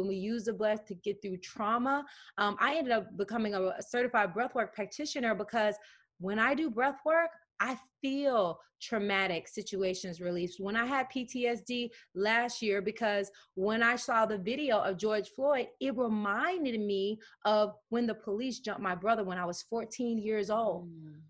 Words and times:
when 0.00 0.08
we 0.08 0.16
use 0.16 0.44
the 0.44 0.52
breath 0.52 0.84
to 0.86 0.94
get 0.94 1.20
through 1.22 1.36
trauma. 1.38 2.04
Um, 2.38 2.56
I 2.58 2.76
ended 2.76 2.92
up 2.92 3.16
becoming 3.16 3.54
a, 3.54 3.74
certified 3.80 4.34
breathwork 4.34 4.72
practitioner 4.72 5.34
because 5.34 5.76
when 6.18 6.38
I 6.38 6.54
do 6.54 6.70
breath 6.70 6.98
work, 7.04 7.30
I 7.60 7.76
feel 8.00 8.58
traumatic 8.80 9.46
situations 9.46 10.20
released. 10.20 10.58
When 10.58 10.76
I 10.76 10.86
had 10.86 11.10
PTSD 11.10 11.90
last 12.14 12.62
year, 12.62 12.80
because 12.80 13.30
when 13.54 13.82
I 13.82 13.96
saw 13.96 14.24
the 14.24 14.38
video 14.38 14.78
of 14.78 14.96
George 14.96 15.28
Floyd, 15.36 15.68
it 15.80 15.96
reminded 15.96 16.80
me 16.80 17.18
of 17.44 17.74
when 17.90 18.06
the 18.06 18.14
police 18.14 18.60
jumped 18.60 18.80
my 18.80 18.94
brother 18.94 19.22
when 19.22 19.36
I 19.36 19.44
was 19.44 19.62
14 19.62 20.18
years 20.18 20.48
old. 20.48 20.88
Mm. 20.88 21.20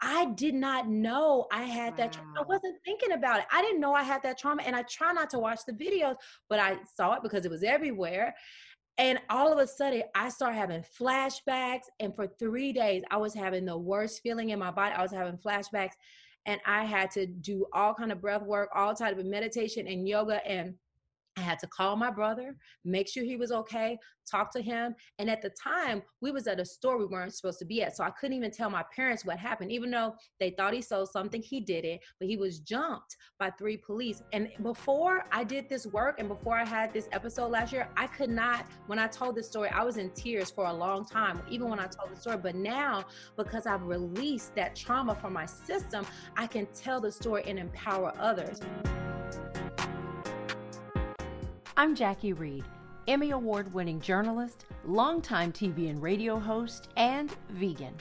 I 0.00 0.26
did 0.36 0.54
not 0.54 0.88
know 0.88 1.46
I 1.52 1.64
had 1.64 1.92
wow. 1.92 1.96
that. 1.96 2.18
I 2.38 2.42
wasn't 2.42 2.76
thinking 2.84 3.12
about 3.12 3.40
it. 3.40 3.46
I 3.52 3.62
didn't 3.62 3.80
know 3.80 3.94
I 3.94 4.02
had 4.02 4.22
that 4.22 4.38
trauma. 4.38 4.62
And 4.62 4.76
I 4.76 4.82
try 4.82 5.12
not 5.12 5.30
to 5.30 5.38
watch 5.38 5.60
the 5.66 5.72
videos, 5.72 6.16
but 6.48 6.60
I 6.60 6.76
saw 6.96 7.14
it 7.14 7.22
because 7.22 7.44
it 7.44 7.50
was 7.50 7.62
everywhere. 7.62 8.34
And 8.98 9.20
all 9.30 9.52
of 9.52 9.58
a 9.58 9.66
sudden, 9.66 10.02
I 10.14 10.28
started 10.28 10.56
having 10.56 10.84
flashbacks. 11.00 11.84
And 12.00 12.14
for 12.14 12.26
three 12.38 12.72
days, 12.72 13.02
I 13.10 13.16
was 13.16 13.34
having 13.34 13.64
the 13.64 13.78
worst 13.78 14.20
feeling 14.22 14.50
in 14.50 14.58
my 14.58 14.70
body. 14.70 14.94
I 14.94 15.02
was 15.02 15.12
having 15.12 15.38
flashbacks. 15.38 15.94
And 16.46 16.60
I 16.66 16.84
had 16.84 17.10
to 17.12 17.26
do 17.26 17.66
all 17.72 17.94
kind 17.94 18.10
of 18.10 18.20
breath 18.20 18.42
work, 18.42 18.70
all 18.74 18.94
type 18.94 19.18
of 19.18 19.26
meditation 19.26 19.86
and 19.86 20.08
yoga. 20.08 20.44
And 20.46 20.74
I 21.38 21.42
had 21.42 21.58
to 21.60 21.68
call 21.68 21.94
my 21.94 22.10
brother, 22.10 22.56
make 22.84 23.08
sure 23.08 23.22
he 23.22 23.36
was 23.36 23.52
okay, 23.52 23.96
talk 24.28 24.52
to 24.52 24.60
him. 24.60 24.94
And 25.18 25.30
at 25.30 25.40
the 25.40 25.50
time, 25.50 26.02
we 26.20 26.32
was 26.32 26.48
at 26.48 26.58
a 26.58 26.64
store 26.64 26.98
we 26.98 27.06
weren't 27.06 27.34
supposed 27.34 27.60
to 27.60 27.64
be 27.64 27.82
at. 27.82 27.96
So 27.96 28.02
I 28.02 28.10
couldn't 28.10 28.36
even 28.36 28.50
tell 28.50 28.70
my 28.70 28.84
parents 28.94 29.24
what 29.24 29.38
happened. 29.38 29.70
Even 29.70 29.90
though 29.90 30.14
they 30.40 30.50
thought 30.50 30.74
he 30.74 30.82
sold 30.82 31.10
something, 31.10 31.40
he 31.40 31.60
didn't. 31.60 32.00
But 32.18 32.28
he 32.28 32.36
was 32.36 32.58
jumped 32.58 33.16
by 33.38 33.50
three 33.50 33.76
police. 33.76 34.22
And 34.32 34.50
before 34.62 35.24
I 35.30 35.44
did 35.44 35.68
this 35.68 35.86
work 35.86 36.18
and 36.18 36.28
before 36.28 36.58
I 36.58 36.64
had 36.64 36.92
this 36.92 37.08
episode 37.12 37.52
last 37.52 37.72
year, 37.72 37.88
I 37.96 38.08
could 38.08 38.30
not, 38.30 38.66
when 38.88 38.98
I 38.98 39.06
told 39.06 39.36
this 39.36 39.46
story, 39.46 39.68
I 39.68 39.84
was 39.84 39.96
in 39.96 40.10
tears 40.10 40.50
for 40.50 40.66
a 40.66 40.72
long 40.72 41.06
time, 41.06 41.40
even 41.48 41.68
when 41.68 41.78
I 41.78 41.86
told 41.86 42.10
the 42.10 42.20
story. 42.20 42.36
But 42.36 42.56
now, 42.56 43.04
because 43.36 43.66
I've 43.66 43.84
released 43.84 44.56
that 44.56 44.74
trauma 44.74 45.14
from 45.14 45.32
my 45.32 45.46
system, 45.46 46.04
I 46.36 46.48
can 46.48 46.66
tell 46.74 47.00
the 47.00 47.12
story 47.12 47.44
and 47.46 47.60
empower 47.60 48.12
others. 48.18 48.60
I'm 51.78 51.94
Jackie 51.94 52.32
Reed, 52.32 52.64
Emmy 53.06 53.30
Award 53.30 53.72
winning 53.72 54.00
journalist, 54.00 54.64
longtime 54.84 55.52
TV 55.52 55.88
and 55.88 56.02
radio 56.02 56.36
host, 56.36 56.88
and 56.96 57.30
vegan. 57.50 57.94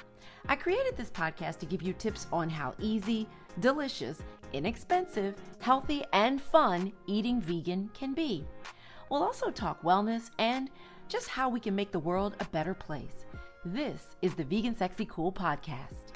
I 0.48 0.56
created 0.56 0.98
this 0.98 1.12
podcast 1.12 1.60
to 1.60 1.68
give 1.68 1.84
you 1.84 1.94
tips 1.94 2.26
on 2.34 2.50
how 2.50 2.74
easy, 2.80 3.28
delicious, 3.60 4.18
inexpensive, 4.52 5.36
healthy, 5.60 6.04
and 6.12 6.42
fun 6.42 6.92
eating 7.06 7.40
vegan 7.40 7.92
can 7.94 8.16
be. 8.16 8.48
We'll 9.12 9.22
also 9.22 9.52
talk 9.52 9.84
wellness 9.84 10.32
and 10.40 10.72
just 11.08 11.28
how 11.28 11.48
we 11.48 11.60
can 11.60 11.76
make 11.76 11.92
the 11.92 12.00
world 12.00 12.36
a 12.40 12.46
better 12.46 12.74
place. 12.74 13.28
This 13.64 14.16
is 14.24 14.34
the 14.34 14.44
Vegan 14.44 14.76
Sexy 14.76 15.06
Cool 15.06 15.32
Podcast. 15.32 16.14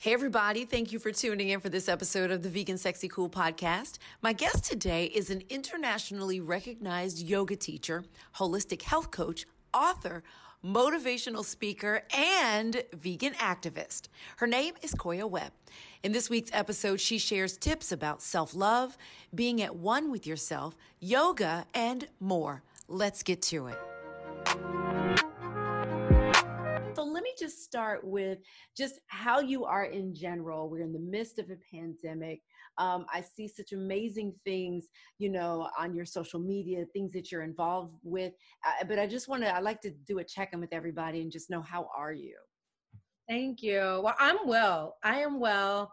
Hey, 0.00 0.12
everybody. 0.12 0.64
Thank 0.64 0.92
you 0.92 1.00
for 1.00 1.10
tuning 1.10 1.48
in 1.48 1.58
for 1.58 1.70
this 1.70 1.88
episode 1.88 2.30
of 2.30 2.44
the 2.44 2.48
Vegan 2.48 2.78
Sexy 2.78 3.08
Cool 3.08 3.28
podcast. 3.28 3.98
My 4.22 4.32
guest 4.32 4.62
today 4.62 5.06
is 5.06 5.28
an 5.28 5.42
internationally 5.48 6.38
recognized 6.38 7.18
yoga 7.18 7.56
teacher, 7.56 8.04
holistic 8.36 8.82
health 8.82 9.10
coach, 9.10 9.44
author, 9.74 10.22
motivational 10.64 11.44
speaker, 11.44 12.04
and 12.16 12.84
vegan 12.92 13.32
activist. 13.34 14.02
Her 14.36 14.46
name 14.46 14.74
is 14.82 14.94
Koya 14.94 15.28
Webb. 15.28 15.50
In 16.04 16.12
this 16.12 16.30
week's 16.30 16.52
episode, 16.52 17.00
she 17.00 17.18
shares 17.18 17.56
tips 17.56 17.90
about 17.90 18.22
self 18.22 18.54
love, 18.54 18.96
being 19.34 19.60
at 19.60 19.74
one 19.74 20.12
with 20.12 20.28
yourself, 20.28 20.76
yoga, 21.00 21.66
and 21.74 22.06
more. 22.20 22.62
Let's 22.86 23.24
get 23.24 23.42
to 23.42 23.66
it 23.66 24.87
just 27.48 27.64
start 27.64 28.04
with 28.04 28.38
just 28.76 29.00
how 29.06 29.40
you 29.40 29.64
are 29.64 29.84
in 29.84 30.14
general. 30.14 30.68
We're 30.68 30.82
in 30.82 30.92
the 30.92 30.98
midst 30.98 31.38
of 31.38 31.46
a 31.50 31.56
pandemic. 31.74 32.40
Um, 32.76 33.06
I 33.12 33.22
see 33.22 33.48
such 33.48 33.72
amazing 33.72 34.34
things, 34.44 34.86
you 35.18 35.30
know, 35.30 35.68
on 35.78 35.94
your 35.94 36.04
social 36.04 36.40
media, 36.40 36.84
things 36.92 37.12
that 37.12 37.32
you're 37.32 37.42
involved 37.42 37.94
with. 38.02 38.34
Uh, 38.66 38.84
but 38.84 38.98
I 38.98 39.06
just 39.06 39.28
want 39.28 39.42
to, 39.44 39.54
I 39.54 39.60
like 39.60 39.80
to 39.82 39.90
do 39.90 40.18
a 40.18 40.24
check 40.24 40.50
in 40.52 40.60
with 40.60 40.72
everybody 40.72 41.22
and 41.22 41.32
just 41.32 41.50
know 41.50 41.62
how 41.62 41.88
are 41.96 42.12
you? 42.12 42.36
Thank 43.28 43.62
you. 43.62 44.00
Well, 44.04 44.14
I'm 44.18 44.38
well. 44.46 44.96
I 45.02 45.20
am 45.20 45.40
well 45.40 45.92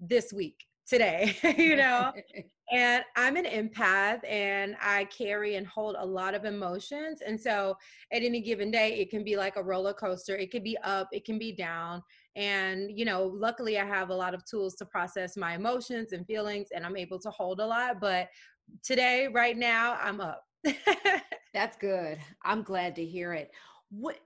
this 0.00 0.32
week, 0.32 0.64
today, 0.88 1.36
you 1.58 1.76
know. 1.76 2.12
And 2.70 3.02
I'm 3.16 3.36
an 3.36 3.44
empath 3.44 4.20
and 4.28 4.76
I 4.80 5.04
carry 5.04 5.54
and 5.54 5.66
hold 5.66 5.96
a 5.98 6.04
lot 6.04 6.34
of 6.34 6.44
emotions. 6.44 7.22
And 7.26 7.40
so 7.40 7.76
at 8.12 8.22
any 8.22 8.40
given 8.40 8.70
day, 8.70 8.98
it 8.98 9.10
can 9.10 9.24
be 9.24 9.36
like 9.36 9.56
a 9.56 9.62
roller 9.62 9.94
coaster. 9.94 10.36
It 10.36 10.50
can 10.50 10.62
be 10.62 10.76
up, 10.84 11.08
it 11.12 11.24
can 11.24 11.38
be 11.38 11.52
down. 11.52 12.02
And, 12.36 12.90
you 12.96 13.04
know, 13.04 13.32
luckily 13.34 13.78
I 13.78 13.86
have 13.86 14.10
a 14.10 14.14
lot 14.14 14.34
of 14.34 14.44
tools 14.44 14.74
to 14.76 14.84
process 14.84 15.36
my 15.36 15.54
emotions 15.54 16.12
and 16.12 16.26
feelings 16.26 16.68
and 16.74 16.84
I'm 16.84 16.96
able 16.96 17.18
to 17.20 17.30
hold 17.30 17.60
a 17.60 17.66
lot. 17.66 18.00
But 18.00 18.28
today, 18.82 19.28
right 19.28 19.56
now, 19.56 19.98
I'm 20.00 20.20
up. 20.20 20.44
That's 21.54 21.76
good. 21.76 22.18
I'm 22.44 22.62
glad 22.62 22.94
to 22.96 23.04
hear 23.04 23.32
it. 23.32 23.50
What 23.90 24.18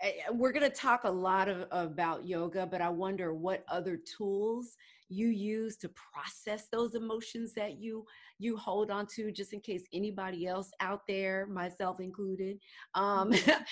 eh, 0.00 0.12
eh, 0.26 0.30
we're 0.32 0.52
going 0.52 0.68
to 0.68 0.74
talk 0.74 1.04
a 1.04 1.10
lot 1.10 1.48
of, 1.48 1.66
about 1.70 2.26
yoga, 2.26 2.66
but 2.66 2.80
I 2.80 2.88
wonder 2.88 3.34
what 3.34 3.64
other 3.68 3.98
tools 3.98 4.76
you 5.08 5.28
use 5.28 5.76
to 5.76 5.88
process 5.88 6.68
those 6.70 6.94
emotions 6.94 7.54
that 7.54 7.78
you 7.78 8.04
you 8.38 8.56
hold 8.56 8.90
on 8.90 9.06
to 9.06 9.32
just 9.32 9.52
in 9.52 9.60
case 9.60 9.82
anybody 9.92 10.46
else 10.46 10.70
out 10.80 11.00
there 11.08 11.46
myself 11.46 11.98
included 12.00 12.58
um 12.94 13.30
mm-hmm. 13.30 13.50
uh, 13.50 13.62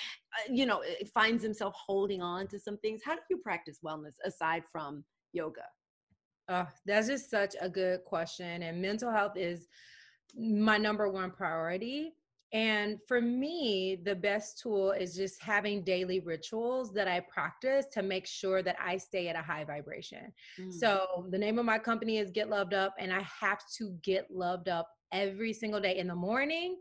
you 0.51 0.67
know 0.67 0.83
finds 1.13 1.43
himself 1.43 1.75
holding 1.75 2.23
on 2.23 2.47
to 2.47 2.59
some 2.59 2.79
things. 2.79 3.03
How 3.05 3.15
do 3.15 3.21
you 3.31 3.39
practice 3.39 3.79
wellness 3.85 4.15
aside 4.25 4.63
from 4.71 5.05
yoga? 5.33 5.63
Uh, 6.49 6.65
that's 6.85 7.09
just 7.09 7.31
such 7.31 7.57
a 7.61 7.69
good 7.69 8.05
question 8.05 8.63
and 8.63 8.81
mental 8.81 9.11
health 9.11 9.37
is 9.37 9.67
my 10.39 10.79
number 10.79 11.09
one 11.09 11.31
priority 11.31 12.13
and 12.53 12.99
for 13.09 13.21
me, 13.21 13.99
the 14.05 14.15
best 14.15 14.61
tool 14.61 14.93
is 14.93 15.17
just 15.17 15.43
having 15.43 15.83
daily 15.83 16.21
rituals 16.21 16.93
that 16.93 17.09
I 17.09 17.21
practice 17.21 17.87
to 17.93 18.03
make 18.03 18.27
sure 18.27 18.63
that 18.63 18.77
I 18.83 18.99
stay 18.99 19.29
at 19.29 19.37
a 19.37 19.43
high 19.43 19.65
vibration. 19.65 20.33
Mm. 20.61 20.73
So, 20.73 21.27
the 21.31 21.39
name 21.39 21.59
of 21.59 21.65
my 21.65 21.79
company 21.79 22.19
is 22.19 22.31
Get 22.31 22.49
Loved 22.49 22.73
Up, 22.73 22.95
and 22.99 23.13
I 23.13 23.27
have 23.41 23.61
to 23.79 23.97
get 24.03 24.31
loved 24.31 24.69
up 24.69 24.89
every 25.13 25.53
single 25.53 25.81
day 25.81 25.99
in 25.99 26.07
the 26.07 26.15
morning 26.15 26.77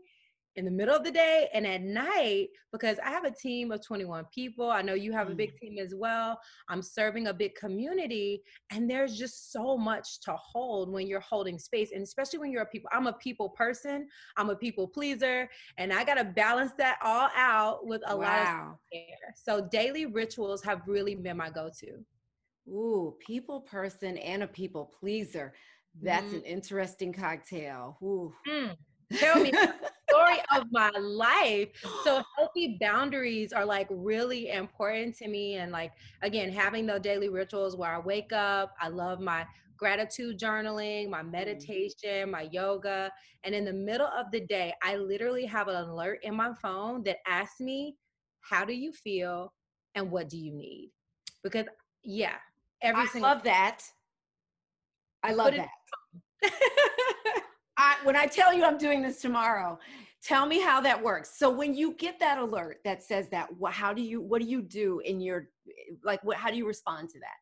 in 0.56 0.64
the 0.64 0.70
middle 0.70 0.94
of 0.94 1.04
the 1.04 1.10
day 1.10 1.48
and 1.52 1.66
at 1.66 1.82
night 1.82 2.48
because 2.72 2.98
I 3.04 3.10
have 3.10 3.24
a 3.24 3.30
team 3.30 3.70
of 3.72 3.84
21 3.84 4.24
people. 4.34 4.70
I 4.70 4.82
know 4.82 4.94
you 4.94 5.12
have 5.12 5.30
a 5.30 5.34
big 5.34 5.54
mm. 5.54 5.58
team 5.58 5.78
as 5.78 5.94
well. 5.94 6.40
I'm 6.68 6.82
serving 6.82 7.26
a 7.26 7.34
big 7.34 7.54
community 7.54 8.42
and 8.70 8.90
there's 8.90 9.18
just 9.18 9.52
so 9.52 9.76
much 9.76 10.20
to 10.22 10.34
hold 10.36 10.90
when 10.90 11.06
you're 11.06 11.20
holding 11.20 11.58
space 11.58 11.92
and 11.92 12.02
especially 12.02 12.38
when 12.38 12.50
you're 12.50 12.62
a 12.62 12.66
people 12.66 12.88
I'm 12.92 13.06
a 13.06 13.12
people 13.14 13.50
person, 13.50 14.08
I'm 14.36 14.50
a 14.50 14.56
people 14.56 14.88
pleaser 14.88 15.48
and 15.78 15.92
I 15.92 16.04
got 16.04 16.14
to 16.14 16.24
balance 16.24 16.72
that 16.78 16.98
all 17.02 17.28
out 17.36 17.86
with 17.86 18.02
a 18.06 18.16
wow. 18.16 18.22
lot 18.22 18.72
of 18.72 18.78
care. 18.92 19.34
So 19.34 19.68
daily 19.70 20.06
rituals 20.06 20.62
have 20.64 20.82
really 20.86 21.14
been 21.14 21.36
my 21.36 21.50
go-to. 21.50 21.98
Ooh, 22.68 23.14
people 23.24 23.60
person 23.60 24.16
and 24.18 24.42
a 24.42 24.46
people 24.46 24.92
pleaser. 24.98 25.52
That's 26.02 26.32
mm. 26.32 26.36
an 26.36 26.42
interesting 26.42 27.12
cocktail. 27.12 27.98
Ooh. 28.02 28.32
Mm. 28.48 28.76
Tell 29.18 29.40
me 29.40 29.52
story 30.26 30.42
of 30.54 30.66
my 30.70 30.90
life. 30.90 31.68
So 32.04 32.22
healthy 32.36 32.76
boundaries 32.80 33.52
are 33.52 33.64
like 33.64 33.86
really 33.90 34.50
important 34.50 35.16
to 35.18 35.28
me. 35.28 35.56
And 35.56 35.72
like 35.72 35.92
again, 36.22 36.50
having 36.50 36.86
the 36.86 36.98
daily 36.98 37.28
rituals 37.28 37.76
where 37.76 37.94
I 37.94 37.98
wake 37.98 38.32
up, 38.32 38.74
I 38.80 38.88
love 38.88 39.20
my 39.20 39.46
gratitude 39.76 40.38
journaling, 40.38 41.08
my 41.10 41.20
mm-hmm. 41.20 41.30
meditation, 41.30 42.30
my 42.30 42.48
yoga. 42.50 43.10
And 43.44 43.54
in 43.54 43.64
the 43.64 43.72
middle 43.72 44.08
of 44.08 44.30
the 44.32 44.40
day, 44.40 44.74
I 44.82 44.96
literally 44.96 45.46
have 45.46 45.68
an 45.68 45.76
alert 45.76 46.20
in 46.22 46.34
my 46.34 46.52
phone 46.54 47.02
that 47.04 47.18
asks 47.26 47.60
me, 47.60 47.96
How 48.40 48.64
do 48.64 48.72
you 48.72 48.92
feel? 48.92 49.52
And 49.94 50.10
what 50.10 50.28
do 50.28 50.36
you 50.36 50.52
need? 50.52 50.90
Because 51.42 51.66
yeah, 52.02 52.34
every 52.82 53.02
I 53.02 53.06
single 53.06 53.30
love 53.30 53.42
that. 53.44 53.82
I 55.22 55.32
love 55.32 55.54
that. 55.54 55.68
I, 57.78 57.96
when 58.04 58.16
I 58.16 58.26
tell 58.26 58.52
you 58.54 58.64
I'm 58.64 58.78
doing 58.78 59.02
this 59.02 59.20
tomorrow, 59.20 59.78
tell 60.26 60.44
me 60.44 60.60
how 60.60 60.80
that 60.80 61.00
works. 61.00 61.38
So 61.38 61.48
when 61.48 61.72
you 61.72 61.94
get 61.94 62.18
that 62.18 62.38
alert 62.38 62.78
that 62.84 63.02
says 63.02 63.28
that, 63.28 63.48
how 63.70 63.92
do 63.92 64.02
you, 64.02 64.20
what 64.20 64.42
do 64.42 64.48
you 64.48 64.60
do 64.60 65.00
in 65.04 65.20
your, 65.20 65.48
like, 66.02 66.22
what, 66.24 66.36
how 66.36 66.50
do 66.50 66.56
you 66.56 66.66
respond 66.66 67.10
to 67.10 67.20
that? 67.20 67.36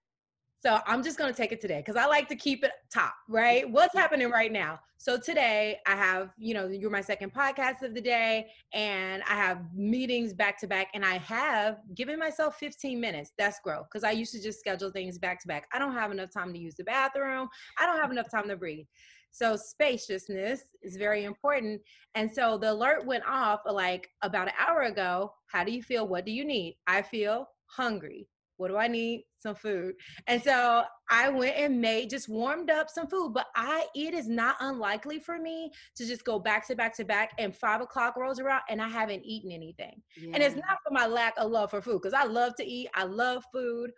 So 0.62 0.80
I'm 0.86 1.02
just 1.02 1.18
going 1.18 1.30
to 1.32 1.36
take 1.36 1.52
it 1.52 1.60
today 1.60 1.78
because 1.78 1.96
I 1.96 2.06
like 2.06 2.26
to 2.28 2.36
keep 2.36 2.64
it 2.64 2.72
top, 2.92 3.14
right? 3.28 3.68
What's 3.70 3.94
happening 3.94 4.30
right 4.30 4.50
now? 4.50 4.80
So 4.96 5.18
today 5.18 5.78
I 5.86 5.94
have, 5.94 6.30
you 6.38 6.54
know, 6.54 6.68
you're 6.68 6.90
my 6.90 7.02
second 7.02 7.34
podcast 7.34 7.82
of 7.82 7.94
the 7.94 8.00
day 8.00 8.46
and 8.72 9.22
I 9.28 9.34
have 9.34 9.60
meetings 9.74 10.32
back 10.32 10.58
to 10.60 10.66
back 10.66 10.88
and 10.94 11.04
I 11.04 11.18
have 11.18 11.80
given 11.94 12.18
myself 12.18 12.56
15 12.56 12.98
minutes. 12.98 13.32
That's 13.36 13.60
growth 13.60 13.88
because 13.92 14.04
I 14.04 14.12
used 14.12 14.32
to 14.32 14.42
just 14.42 14.58
schedule 14.58 14.90
things 14.90 15.18
back 15.18 15.40
to 15.42 15.48
back. 15.48 15.68
I 15.72 15.78
don't 15.78 15.92
have 15.92 16.10
enough 16.10 16.30
time 16.32 16.52
to 16.54 16.58
use 16.58 16.74
the 16.74 16.84
bathroom. 16.84 17.48
I 17.78 17.84
don't 17.84 18.00
have 18.00 18.10
enough 18.10 18.30
time 18.30 18.48
to 18.48 18.56
breathe. 18.56 18.86
So 19.34 19.56
spaciousness 19.56 20.62
is 20.80 20.96
very 20.96 21.24
important. 21.24 21.82
And 22.14 22.32
so 22.32 22.56
the 22.56 22.70
alert 22.70 23.04
went 23.04 23.24
off 23.26 23.62
like 23.68 24.08
about 24.22 24.46
an 24.46 24.54
hour 24.64 24.82
ago. 24.82 25.34
How 25.50 25.64
do 25.64 25.72
you 25.72 25.82
feel? 25.82 26.06
What 26.06 26.24
do 26.24 26.30
you 26.30 26.44
need? 26.44 26.76
I 26.86 27.02
feel 27.02 27.48
hungry. 27.66 28.28
What 28.58 28.68
do 28.68 28.76
I 28.76 28.86
need? 28.86 29.24
Some 29.40 29.56
food. 29.56 29.96
And 30.28 30.40
so 30.40 30.84
I 31.10 31.30
went 31.30 31.56
and 31.56 31.80
made 31.80 32.10
just 32.10 32.28
warmed 32.28 32.70
up 32.70 32.88
some 32.88 33.08
food. 33.08 33.32
But 33.34 33.48
I 33.56 33.86
it 33.96 34.14
is 34.14 34.28
not 34.28 34.54
unlikely 34.60 35.18
for 35.18 35.36
me 35.40 35.72
to 35.96 36.06
just 36.06 36.24
go 36.24 36.38
back 36.38 36.64
to 36.68 36.76
back 36.76 36.96
to 36.98 37.04
back 37.04 37.32
and 37.36 37.52
five 37.56 37.80
o'clock 37.80 38.16
rolls 38.16 38.38
around 38.38 38.62
and 38.68 38.80
I 38.80 38.86
haven't 38.86 39.24
eaten 39.24 39.50
anything. 39.50 40.00
Yeah. 40.16 40.34
And 40.34 40.44
it's 40.44 40.54
not 40.54 40.78
for 40.86 40.92
my 40.92 41.06
lack 41.06 41.34
of 41.38 41.50
love 41.50 41.72
for 41.72 41.82
food, 41.82 42.00
because 42.00 42.14
I 42.14 42.22
love 42.22 42.54
to 42.58 42.64
eat. 42.64 42.88
I 42.94 43.02
love 43.02 43.42
food 43.52 43.90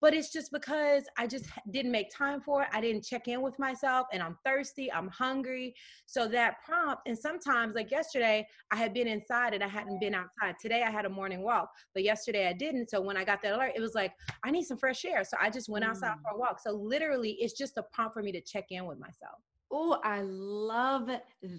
but 0.00 0.14
it's 0.14 0.32
just 0.32 0.50
because 0.52 1.04
I 1.18 1.26
just 1.26 1.46
didn't 1.70 1.92
make 1.92 2.14
time 2.14 2.40
for 2.40 2.62
it. 2.62 2.68
I 2.72 2.80
didn't 2.80 3.04
check 3.04 3.28
in 3.28 3.42
with 3.42 3.58
myself 3.58 4.06
and 4.12 4.22
I'm 4.22 4.36
thirsty, 4.44 4.92
I'm 4.92 5.08
hungry. 5.08 5.74
So 6.06 6.26
that 6.28 6.56
prompt, 6.64 7.02
and 7.06 7.18
sometimes 7.18 7.74
like 7.74 7.90
yesterday, 7.90 8.46
I 8.70 8.76
had 8.76 8.94
been 8.94 9.08
inside 9.08 9.54
and 9.54 9.62
I 9.62 9.68
hadn't 9.68 10.00
been 10.00 10.14
outside. 10.14 10.56
Today 10.60 10.82
I 10.82 10.90
had 10.90 11.04
a 11.04 11.10
morning 11.10 11.42
walk, 11.42 11.68
but 11.94 12.02
yesterday 12.02 12.48
I 12.48 12.52
didn't. 12.52 12.90
So 12.90 13.00
when 13.00 13.16
I 13.16 13.24
got 13.24 13.42
that 13.42 13.54
alert, 13.54 13.72
it 13.76 13.80
was 13.80 13.94
like, 13.94 14.12
I 14.44 14.50
need 14.50 14.64
some 14.64 14.78
fresh 14.78 15.04
air. 15.04 15.24
So 15.24 15.36
I 15.40 15.50
just 15.50 15.68
went 15.68 15.84
outside 15.84 16.16
mm. 16.16 16.22
for 16.22 16.36
a 16.36 16.38
walk. 16.38 16.60
So 16.60 16.72
literally, 16.72 17.36
it's 17.40 17.56
just 17.56 17.76
a 17.76 17.84
prompt 17.92 18.14
for 18.14 18.22
me 18.22 18.32
to 18.32 18.40
check 18.40 18.66
in 18.70 18.86
with 18.86 18.98
myself. 18.98 19.38
Oh, 19.72 20.00
I 20.02 20.22
love 20.22 21.08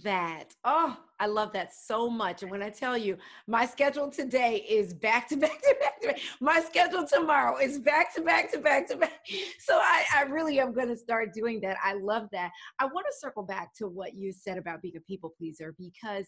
that. 0.04 0.56
Oh, 0.66 0.98
I 1.20 1.28
love 1.28 1.54
that 1.54 1.74
so 1.74 2.10
much. 2.10 2.42
And 2.42 2.52
when 2.52 2.62
I 2.62 2.70
tell 2.70 2.98
you, 2.98 3.18
my 3.48 3.66
schedule 3.66 4.10
today 4.10 4.66
is 4.70 4.94
back 4.94 5.30
to 5.30 5.38
back 5.38 5.62
to 5.62 5.76
back 5.80 6.02
to 6.02 6.08
back. 6.08 6.20
My 6.42 6.60
schedule 6.60 7.06
tomorrow 7.06 7.58
is 7.58 7.80
back 7.80 8.14
to 8.16 8.22
back 8.22 8.52
to 8.52 8.60
back 8.60 8.88
to 8.90 8.98
back. 8.98 9.26
So 9.60 9.78
I, 9.78 10.04
I 10.14 10.24
really 10.24 10.60
am 10.60 10.74
going 10.74 10.90
to 10.90 10.98
start 10.98 11.34
doing 11.34 11.62
that. 11.62 11.78
I 11.84 11.94
love 11.94 12.28
that. 12.34 12.52
I 12.80 12.86
want 12.86 13.06
to 13.10 13.18
circle 13.18 13.44
back 13.44 13.74
to 13.76 13.88
what 13.88 14.14
you 14.14 14.34
said 14.34 14.58
about 14.58 14.82
being 14.82 14.98
a 14.98 15.02
people 15.02 15.34
pleaser 15.38 15.74
because 15.78 16.26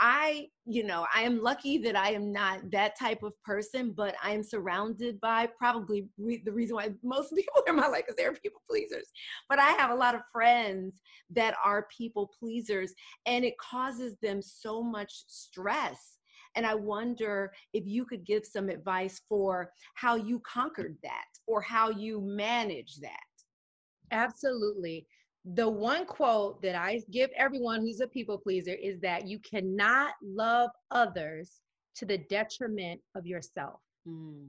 I, 0.00 0.46
you 0.64 0.84
know, 0.84 1.06
I 1.14 1.22
am 1.22 1.42
lucky 1.42 1.78
that 1.78 1.96
I 1.96 2.10
am 2.12 2.32
not 2.32 2.70
that 2.70 2.98
type 2.98 3.22
of 3.22 3.32
person, 3.42 3.92
but 3.96 4.14
I 4.22 4.30
am 4.32 4.42
surrounded 4.42 5.20
by 5.20 5.48
probably 5.58 6.08
re- 6.18 6.42
the 6.44 6.52
reason 6.52 6.76
why 6.76 6.90
most 7.02 7.34
people 7.34 7.62
in 7.66 7.76
my 7.76 7.88
life 7.88 8.04
is 8.08 8.14
they're 8.16 8.32
people 8.32 8.62
pleasers. 8.68 9.08
But 9.48 9.58
I 9.58 9.70
have 9.70 9.90
a 9.90 9.96
lot 9.96 10.14
of 10.14 10.20
friends 10.32 11.00
that 11.30 11.54
are 11.64 11.88
people 11.96 12.30
pleasers, 12.38 12.94
and 13.26 13.44
it 13.44 13.58
causes 13.58 14.16
them 14.22 14.40
so 14.40 14.82
much 14.82 15.12
stress. 15.26 16.18
And 16.54 16.64
I 16.66 16.74
wonder 16.74 17.52
if 17.72 17.84
you 17.86 18.04
could 18.04 18.24
give 18.24 18.44
some 18.44 18.68
advice 18.68 19.20
for 19.28 19.70
how 19.94 20.16
you 20.16 20.40
conquered 20.40 20.96
that 21.02 21.26
or 21.46 21.60
how 21.60 21.90
you 21.90 22.20
manage 22.20 22.96
that. 23.00 23.20
Absolutely 24.10 25.06
the 25.44 25.68
one 25.68 26.04
quote 26.04 26.60
that 26.62 26.74
I 26.74 27.00
give 27.10 27.30
everyone 27.36 27.80
who's 27.80 28.00
a 28.00 28.08
people 28.08 28.38
pleaser 28.38 28.74
is 28.74 29.00
that 29.00 29.26
you 29.26 29.38
cannot 29.38 30.12
love 30.22 30.70
others 30.90 31.60
to 31.96 32.04
the 32.04 32.18
detriment 32.18 33.00
of 33.14 33.26
yourself. 33.26 33.80
Mm. 34.06 34.48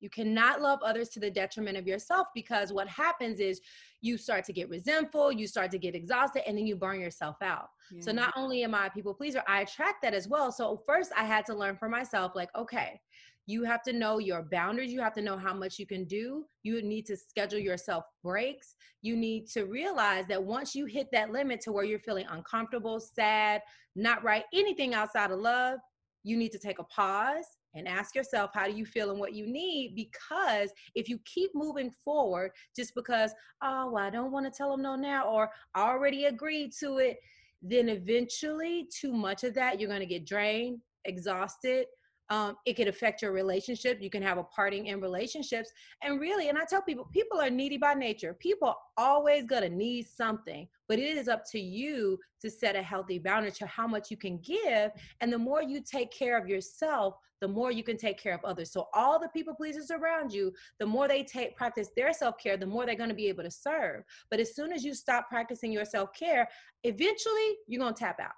You 0.00 0.10
cannot 0.10 0.60
love 0.60 0.78
others 0.82 1.08
to 1.10 1.20
the 1.20 1.30
detriment 1.30 1.76
of 1.76 1.86
yourself 1.86 2.28
because 2.34 2.72
what 2.72 2.88
happens 2.88 3.40
is 3.40 3.60
you 4.00 4.16
start 4.16 4.44
to 4.44 4.52
get 4.52 4.68
resentful, 4.68 5.32
you 5.32 5.48
start 5.48 5.72
to 5.72 5.78
get 5.78 5.96
exhausted, 5.96 6.46
and 6.46 6.56
then 6.56 6.66
you 6.66 6.76
burn 6.76 7.00
yourself 7.00 7.36
out. 7.42 7.68
Yeah. 7.90 8.02
So 8.02 8.12
not 8.12 8.32
only 8.36 8.62
am 8.62 8.74
I 8.74 8.86
a 8.86 8.90
people 8.90 9.12
pleaser, 9.12 9.42
I 9.48 9.62
attract 9.62 10.02
that 10.02 10.14
as 10.14 10.28
well. 10.28 10.52
So 10.52 10.82
first 10.86 11.10
I 11.16 11.24
had 11.24 11.44
to 11.46 11.54
learn 11.54 11.76
for 11.76 11.88
myself, 11.88 12.32
like, 12.36 12.50
okay, 12.56 13.00
you 13.48 13.64
have 13.64 13.82
to 13.82 13.94
know 13.94 14.18
your 14.18 14.42
boundaries. 14.42 14.92
You 14.92 15.00
have 15.00 15.14
to 15.14 15.22
know 15.22 15.38
how 15.38 15.54
much 15.54 15.78
you 15.78 15.86
can 15.86 16.04
do. 16.04 16.44
You 16.64 16.82
need 16.82 17.06
to 17.06 17.16
schedule 17.16 17.58
yourself 17.58 18.04
breaks. 18.22 18.74
You 19.00 19.16
need 19.16 19.48
to 19.52 19.64
realize 19.64 20.26
that 20.28 20.44
once 20.44 20.74
you 20.74 20.84
hit 20.84 21.06
that 21.12 21.32
limit 21.32 21.62
to 21.62 21.72
where 21.72 21.84
you're 21.84 21.98
feeling 21.98 22.26
uncomfortable 22.30 23.00
sad 23.00 23.62
not 23.96 24.22
right 24.22 24.44
anything 24.52 24.92
outside 24.94 25.30
of 25.30 25.40
love 25.40 25.78
you 26.24 26.36
need 26.36 26.52
to 26.52 26.58
take 26.58 26.78
a 26.78 26.84
pause 26.84 27.46
and 27.74 27.88
ask 27.88 28.14
yourself 28.14 28.50
how 28.52 28.66
do 28.66 28.72
you 28.72 28.84
feel 28.84 29.10
and 29.10 29.18
what 29.18 29.34
you 29.34 29.46
need? 29.46 29.94
Because 29.96 30.70
if 30.94 31.08
you 31.08 31.18
keep 31.24 31.50
moving 31.54 31.90
forward 32.04 32.50
just 32.76 32.94
because 32.94 33.32
oh 33.62 33.90
well, 33.92 34.04
i 34.04 34.10
don't 34.10 34.30
want 34.30 34.44
to 34.44 34.56
tell 34.56 34.70
them 34.70 34.82
no 34.82 34.94
now 34.94 35.26
or 35.26 35.50
i 35.74 35.88
already 35.88 36.26
agreed 36.26 36.70
to 36.80 36.98
it 36.98 37.16
then 37.62 37.88
eventually 37.88 38.86
too 38.94 39.12
much 39.12 39.42
of 39.42 39.54
that 39.54 39.80
you're 39.80 39.88
going 39.88 40.00
to 40.00 40.06
get 40.06 40.26
drained 40.26 40.80
exhausted 41.06 41.86
um, 42.30 42.56
it 42.66 42.74
could 42.74 42.88
affect 42.88 43.22
your 43.22 43.32
relationship. 43.32 44.00
You 44.00 44.10
can 44.10 44.22
have 44.22 44.38
a 44.38 44.44
parting 44.44 44.86
in 44.86 45.00
relationships. 45.00 45.70
And 46.02 46.20
really, 46.20 46.48
and 46.48 46.58
I 46.58 46.64
tell 46.64 46.82
people, 46.82 47.08
people 47.12 47.40
are 47.40 47.50
needy 47.50 47.78
by 47.78 47.94
nature. 47.94 48.34
People 48.34 48.74
always 48.96 49.44
gonna 49.46 49.68
need 49.68 50.06
something, 50.06 50.68
but 50.88 50.98
it 50.98 51.16
is 51.16 51.28
up 51.28 51.44
to 51.52 51.60
you 51.60 52.18
to 52.42 52.50
set 52.50 52.76
a 52.76 52.82
healthy 52.82 53.18
boundary 53.18 53.52
to 53.52 53.66
how 53.66 53.86
much 53.86 54.10
you 54.10 54.16
can 54.16 54.38
give. 54.38 54.92
And 55.20 55.32
the 55.32 55.38
more 55.38 55.62
you 55.62 55.80
take 55.80 56.10
care 56.10 56.38
of 56.38 56.48
yourself, 56.48 57.14
the 57.40 57.48
more 57.48 57.70
you 57.70 57.84
can 57.84 57.96
take 57.96 58.18
care 58.18 58.34
of 58.34 58.44
others. 58.44 58.72
So 58.72 58.88
all 58.92 59.18
the 59.20 59.28
people 59.28 59.54
pleasers 59.54 59.90
around 59.90 60.32
you, 60.32 60.52
the 60.80 60.86
more 60.86 61.06
they 61.06 61.22
take 61.22 61.56
practice 61.56 61.88
their 61.96 62.12
self-care, 62.12 62.56
the 62.56 62.66
more 62.66 62.84
they're 62.84 62.96
to 63.10 63.14
be 63.14 63.28
able 63.28 63.44
to 63.44 63.50
serve. 63.50 64.02
But 64.30 64.40
as 64.40 64.56
soon 64.56 64.72
as 64.72 64.84
you 64.84 64.92
stop 64.92 65.28
practicing 65.28 65.70
your 65.70 65.84
self-care, 65.84 66.48
eventually 66.82 67.56
you're 67.68 67.80
to 67.94 67.98
tap 67.98 68.18
out. 68.20 68.32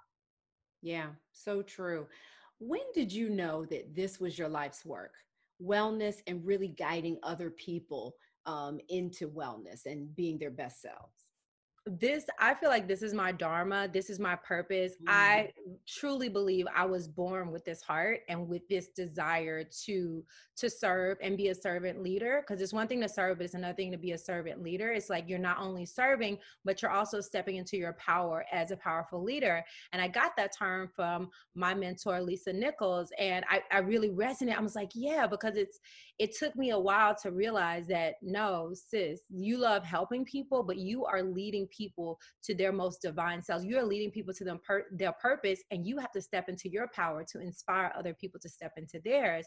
Yeah, 0.83 1.07
so 1.31 1.61
true. 1.61 2.07
When 2.63 2.81
did 2.93 3.11
you 3.11 3.27
know 3.27 3.65
that 3.71 3.95
this 3.95 4.19
was 4.19 4.37
your 4.37 4.47
life's 4.47 4.85
work? 4.85 5.15
Wellness 5.59 6.17
and 6.27 6.45
really 6.45 6.67
guiding 6.67 7.17
other 7.23 7.49
people 7.49 8.13
um, 8.45 8.79
into 8.87 9.27
wellness 9.27 9.87
and 9.87 10.15
being 10.15 10.37
their 10.37 10.51
best 10.51 10.79
selves? 10.79 11.30
This 11.87 12.25
i 12.39 12.53
feel 12.53 12.69
like 12.69 12.87
this 12.87 13.01
is 13.01 13.13
my 13.13 13.31
dharma 13.31 13.87
this 13.91 14.09
is 14.09 14.19
my 14.19 14.35
purpose. 14.35 14.93
Mm. 15.03 15.05
i 15.07 15.49
truly 15.87 16.29
believe 16.29 16.65
i 16.75 16.85
was 16.85 17.07
born 17.07 17.51
with 17.51 17.65
this 17.65 17.81
heart 17.81 18.19
and 18.29 18.47
with 18.47 18.67
this 18.67 18.89
desire 18.89 19.63
to 19.85 20.23
to 20.61 20.69
serve 20.69 21.17
and 21.21 21.37
be 21.37 21.47
a 21.47 21.55
servant 21.55 22.03
leader 22.03 22.43
because 22.45 22.61
it's 22.61 22.71
one 22.71 22.87
thing 22.87 23.01
to 23.01 23.09
serve 23.09 23.39
but 23.39 23.45
it's 23.45 23.55
another 23.55 23.73
thing 23.73 23.91
to 23.91 23.97
be 23.97 24.11
a 24.11 24.17
servant 24.17 24.61
leader. 24.61 24.91
It's 24.91 25.09
like 25.09 25.27
you're 25.27 25.39
not 25.39 25.57
only 25.59 25.87
serving 25.87 26.37
but 26.63 26.81
you're 26.81 26.91
also 26.91 27.19
stepping 27.19 27.55
into 27.55 27.77
your 27.77 27.93
power 27.93 28.45
as 28.51 28.69
a 28.69 28.77
powerful 28.77 29.23
leader. 29.23 29.63
And 29.91 30.01
i 30.01 30.07
got 30.07 30.35
that 30.37 30.55
term 30.55 30.87
from 30.95 31.29
my 31.55 31.73
mentor 31.73 32.21
lisa 32.21 32.53
nichols 32.53 33.09
and 33.17 33.43
i, 33.49 33.61
I 33.71 33.79
really 33.79 34.09
resonate. 34.09 34.55
I 34.55 34.61
was 34.61 34.75
like 34.75 34.91
yeah 34.93 35.25
because 35.25 35.55
it's 35.55 35.79
it 36.19 36.37
took 36.37 36.55
me 36.55 36.69
a 36.69 36.79
while 36.79 37.15
to 37.23 37.31
realize 37.31 37.87
that 37.87 38.15
no 38.21 38.71
sis 38.73 39.21
you 39.31 39.57
love 39.57 39.83
helping 39.83 40.23
people 40.23 40.61
but 40.61 40.77
you 40.77 41.05
are 41.05 41.23
leading 41.23 41.65
people 41.75 42.19
to 42.43 42.55
their 42.55 42.71
most 42.71 43.01
divine 43.01 43.41
selves. 43.41 43.65
You're 43.65 43.83
leading 43.83 44.11
people 44.11 44.33
to 44.33 44.43
them 44.43 44.59
per- 44.65 44.87
their 44.91 45.13
purpose, 45.13 45.61
and 45.71 45.85
you 45.85 45.97
have 45.97 46.11
to 46.11 46.21
step 46.21 46.49
into 46.49 46.69
your 46.69 46.87
power 46.93 47.23
to 47.31 47.39
inspire 47.39 47.91
other 47.97 48.13
people 48.13 48.39
to 48.41 48.49
step 48.49 48.73
into 48.77 48.99
theirs. 49.03 49.45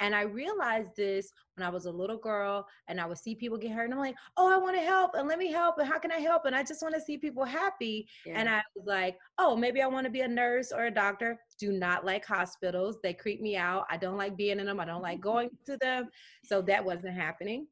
And 0.00 0.14
I 0.14 0.22
realized 0.22 0.90
this 0.96 1.30
when 1.54 1.66
I 1.66 1.70
was 1.70 1.86
a 1.86 1.90
little 1.90 2.18
girl, 2.18 2.66
and 2.88 3.00
I 3.00 3.06
would 3.06 3.18
see 3.18 3.34
people 3.34 3.58
get 3.58 3.72
hurt, 3.72 3.84
and 3.84 3.94
I'm 3.94 4.00
like, 4.00 4.16
"Oh, 4.36 4.52
I 4.52 4.58
want 4.58 4.76
to 4.76 4.82
help, 4.82 5.12
and 5.14 5.28
let 5.28 5.38
me 5.38 5.50
help, 5.50 5.78
and 5.78 5.88
how 5.88 5.98
can 5.98 6.12
I 6.12 6.18
help?" 6.18 6.44
And 6.44 6.54
I 6.54 6.62
just 6.62 6.82
want 6.82 6.94
to 6.94 7.00
see 7.00 7.18
people 7.18 7.44
happy. 7.44 8.08
Yeah. 8.24 8.38
And 8.38 8.48
I 8.48 8.62
was 8.74 8.86
like, 8.86 9.18
"Oh, 9.38 9.56
maybe 9.56 9.82
I 9.82 9.86
want 9.86 10.04
to 10.04 10.10
be 10.10 10.20
a 10.20 10.28
nurse 10.28 10.72
or 10.72 10.86
a 10.86 10.90
doctor." 10.90 11.38
Do 11.58 11.72
not 11.72 12.04
like 12.04 12.24
hospitals; 12.24 12.98
they 13.02 13.14
creep 13.14 13.40
me 13.40 13.56
out. 13.56 13.86
I 13.90 13.96
don't 13.96 14.16
like 14.16 14.36
being 14.36 14.60
in 14.60 14.66
them. 14.66 14.80
I 14.80 14.84
don't 14.84 15.02
like 15.02 15.20
going 15.20 15.50
to 15.66 15.76
them. 15.78 16.10
So 16.44 16.62
that 16.62 16.84
wasn't 16.84 17.14
happening. 17.14 17.66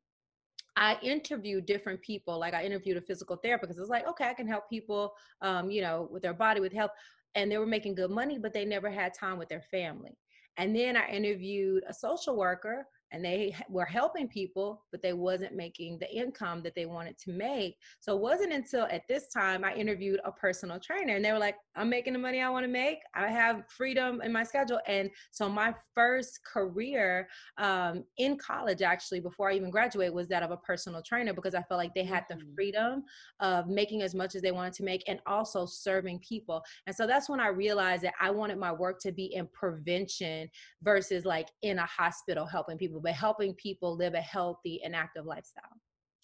I 0.77 0.99
interviewed 1.03 1.67
different 1.67 2.01
people. 2.03 2.39
Like 2.39 2.55
I 2.55 2.65
interviewed 2.65 2.97
a 2.97 3.01
physical 3.01 3.37
therapist 3.37 3.69
because 3.69 3.81
it's 3.81 3.91
like, 3.91 4.09
okay, 4.09 4.29
I 4.29 4.35
can 4.35 4.49
help 4.49 4.69
people, 4.69 5.13
um, 5.41 5.71
you 5.71 5.83
know, 5.83 6.09
with 6.11 6.23
their 6.23 6.35
body, 6.35 6.61
with 6.61 6.73
health. 6.73 6.91
And 7.37 7.51
they 7.51 7.59
were 7.59 7.67
making 7.67 7.97
good 7.97 8.11
money, 8.11 8.39
but 8.39 8.53
they 8.53 8.65
never 8.65 8.91
had 8.91 9.13
time 9.15 9.39
with 9.39 9.49
their 9.49 9.63
family. 9.71 10.17
And 10.57 10.75
then 10.75 10.97
I 10.97 11.09
interviewed 11.09 11.83
a 11.89 11.95
social 11.95 12.37
worker 12.37 12.87
and 13.15 13.25
they 13.25 13.55
were 13.69 13.85
helping 13.85 14.27
people 14.27 14.83
but 14.91 15.01
they 15.01 15.13
wasn't 15.13 15.55
making 15.55 15.99
the 15.99 16.13
income 16.15 16.63
that 16.63 16.75
they 16.75 16.85
wanted 16.85 17.17
to 17.19 17.33
make. 17.33 17.77
So 18.01 18.17
it 18.17 18.21
wasn't 18.21 18.53
until 18.53 18.87
at 18.91 19.07
this 19.09 19.29
time 19.29 19.65
i 19.65 19.73
interviewed 19.75 20.21
a 20.25 20.33
personal 20.33 20.81
trainer 20.81 21.15
and 21.15 21.25
they 21.25 21.33
were 21.33 21.39
like 21.39 21.57
i'm 21.77 21.89
making 21.89 22.13
the 22.13 22.19
money 22.19 22.43
i 22.43 22.51
want 22.51 22.65
to 22.65 22.71
make. 22.71 22.99
I 23.15 23.29
have 23.29 23.63
freedom 23.69 24.21
in 24.23 24.33
my 24.33 24.43
schedule. 24.43 24.81
And 24.87 25.11
so 25.31 25.49
my 25.49 25.75
first 25.95 26.41
career 26.45 27.29
um, 27.59 28.05
in 28.19 28.37
college 28.37 28.83
actually 28.83 29.21
before 29.21 29.51
i 29.51 29.55
even 29.55 29.71
graduated 29.71 30.13
was 30.13 30.29
that 30.29 30.43
of 30.43 30.51
a 30.51 30.57
personal 30.57 31.03
trainer 31.03 31.33
because 31.33 31.55
i 31.55 31.63
felt 31.63 31.79
like 31.79 31.95
they 31.95 32.05
had 32.05 32.25
the 32.29 32.35
mm-hmm. 32.35 32.55
freedom 32.55 33.05
of 33.41 33.69
making 33.69 34.03
as 34.03 34.15
much 34.15 34.35
as 34.35 34.43
they 34.43 34.53
wanted 34.53 34.73
to 34.73 34.83
make 34.83 35.05
and 35.07 35.21
also 35.27 35.67
serving 35.67 36.19
people. 36.19 36.63
And 36.87 36.97
so 36.97 37.07
that's 37.07 37.29
when 37.29 37.41
i 37.41 37.49
realized 37.49 38.03
that 38.03 38.15
i 38.21 38.31
wanted 38.31 38.59
my 38.59 38.73
work 38.73 38.99
to 39.01 39.13
be 39.13 39.27
in 39.35 39.47
prevention 39.53 40.49
versus 40.83 41.25
like 41.25 41.49
in 41.63 41.79
a 41.79 41.87
hospital 41.87 42.47
helping 42.47 42.77
people 42.77 43.01
but 43.05 43.13
helping 43.13 43.55
people 43.55 43.97
live 43.97 44.15
a 44.15 44.21
healthy 44.21 44.83
and 44.83 44.97
active 44.97 45.27
lifestyle. 45.27 45.63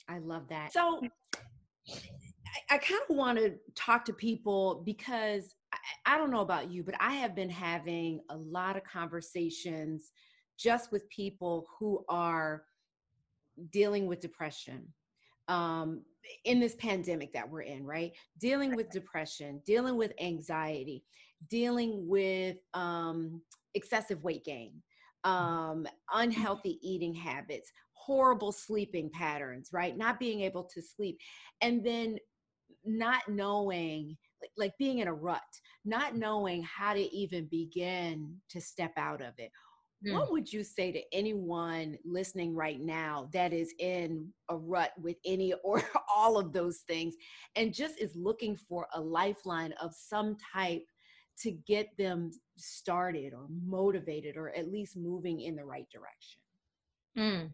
I 0.09 0.19
love 0.19 0.49
that. 0.49 0.73
So 0.73 1.01
I, 1.89 2.75
I 2.75 2.79
kind 2.79 3.01
of 3.09 3.15
want 3.15 3.39
to 3.39 3.55
talk 3.77 4.05
to 4.07 4.13
people 4.13 4.83
because 4.85 5.55
I, 5.73 6.15
I 6.15 6.19
don't 6.19 6.31
know 6.31 6.41
about 6.41 6.71
you, 6.73 6.83
but 6.83 6.95
I 6.99 7.13
have 7.17 7.37
been 7.37 7.51
having 7.51 8.21
a 8.31 8.37
lot 8.37 8.77
of 8.77 8.83
conversations 8.83 10.11
just 10.59 10.91
with 10.91 11.09
people 11.11 11.67
who 11.79 12.05
are 12.09 12.65
dealing 13.71 14.07
with 14.07 14.21
depression 14.21 14.87
um, 15.49 16.03
in 16.45 16.61
this 16.61 16.75
pandemic 16.77 17.33
that 17.35 17.49
we're 17.49 17.63
in, 17.63 17.85
right? 17.85 18.13
Dealing 18.39 18.75
with 18.75 18.91
depression, 18.91 19.61
dealing 19.67 19.97
with 19.97 20.13
anxiety, 20.21 21.05
dealing 21.49 22.09
with 22.09 22.57
um, 22.75 23.43
excessive 23.75 24.23
weight 24.23 24.45
gain, 24.45 24.73
um, 25.25 25.87
unhealthy 26.12 26.79
eating 26.83 27.15
habits, 27.15 27.71
horrible 27.93 28.53
sleeping 28.53 29.11
patterns, 29.11 29.71
right? 29.73 29.97
Not 29.97 30.19
being 30.19 30.41
able 30.41 30.65
to 30.75 30.83
sleep. 30.83 31.19
And 31.61 31.85
then 31.85 32.19
not 32.85 33.23
knowing, 33.29 34.17
like, 34.41 34.50
like 34.57 34.79
being 34.79 34.99
in 34.99 35.09
a 35.09 35.12
rut, 35.12 35.43
not 35.85 36.17
knowing 36.17 36.62
how 36.62 36.95
to 36.95 37.15
even 37.15 37.47
begin 37.50 38.37
to 38.50 38.61
step 38.61 38.93
out 38.97 39.21
of 39.21 39.35
it. 39.39 39.50
Mm. 40.07 40.15
What 40.15 40.33
would 40.33 40.50
you 40.50 40.65
say 40.65 40.93
to 40.93 41.03
anyone 41.12 41.99
listening 42.05 42.55
right 42.55 42.81
now 42.81 43.29
that 43.35 43.53
is 43.53 43.75
in 43.79 44.33
a 44.49 44.57
rut 44.57 44.93
with 44.99 45.17
any 45.25 45.53
or 45.65 45.83
all 46.15 46.39
of 46.39 46.53
those 46.53 46.79
things 46.89 47.15
and 47.57 47.75
just 47.75 48.00
is 48.00 48.17
looking 48.17 48.57
for 48.57 48.87
a 48.95 49.00
lifeline 49.00 49.73
of 49.81 49.93
some 49.95 50.37
type 50.55 50.85
to 51.42 51.52
get 51.52 51.97
them 51.97 52.30
started 52.56 53.32
or 53.32 53.47
motivated 53.64 54.37
or 54.37 54.50
at 54.50 54.70
least 54.70 54.97
moving 54.97 55.40
in 55.40 55.56
the 55.56 55.64
right 55.64 55.88
direction? 55.90 56.40
Mm, 57.18 57.50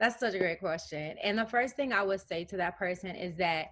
that's 0.00 0.18
such 0.18 0.34
a 0.34 0.38
great 0.38 0.60
question. 0.60 1.16
And 1.22 1.38
the 1.38 1.46
first 1.46 1.76
thing 1.76 1.92
I 1.92 2.02
would 2.02 2.20
say 2.20 2.44
to 2.44 2.56
that 2.56 2.78
person 2.78 3.14
is 3.14 3.36
that 3.36 3.68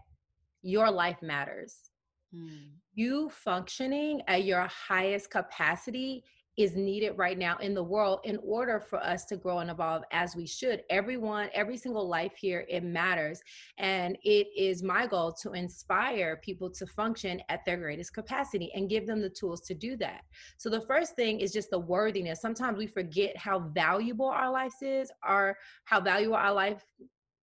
your 0.62 0.90
life 0.90 1.20
matters. 1.22 1.90
Mm. 2.34 2.70
You 2.94 3.30
functioning 3.30 4.22
at 4.28 4.44
your 4.44 4.62
highest 4.62 5.30
capacity 5.30 6.24
is 6.56 6.76
needed 6.76 7.12
right 7.16 7.38
now 7.38 7.56
in 7.58 7.74
the 7.74 7.82
world 7.82 8.20
in 8.24 8.38
order 8.44 8.78
for 8.78 9.02
us 9.02 9.24
to 9.24 9.36
grow 9.36 9.58
and 9.58 9.70
evolve 9.70 10.02
as 10.12 10.36
we 10.36 10.46
should. 10.46 10.82
Everyone, 10.90 11.48
every 11.52 11.76
single 11.76 12.08
life 12.08 12.34
here, 12.36 12.64
it 12.68 12.84
matters. 12.84 13.42
And 13.78 14.16
it 14.22 14.46
is 14.56 14.82
my 14.82 15.06
goal 15.06 15.32
to 15.42 15.52
inspire 15.52 16.36
people 16.36 16.70
to 16.70 16.86
function 16.86 17.40
at 17.48 17.64
their 17.64 17.76
greatest 17.76 18.14
capacity 18.14 18.70
and 18.74 18.88
give 18.88 19.06
them 19.06 19.20
the 19.20 19.30
tools 19.30 19.62
to 19.62 19.74
do 19.74 19.96
that. 19.96 20.22
So 20.56 20.70
the 20.70 20.80
first 20.80 21.16
thing 21.16 21.40
is 21.40 21.52
just 21.52 21.70
the 21.70 21.78
worthiness. 21.78 22.40
Sometimes 22.40 22.78
we 22.78 22.86
forget 22.86 23.36
how 23.36 23.58
valuable 23.58 24.28
our 24.28 24.50
life 24.50 24.82
is, 24.82 25.10
or 25.28 25.56
how 25.84 26.00
valuable 26.00 26.36
our 26.36 26.52
life 26.52 26.84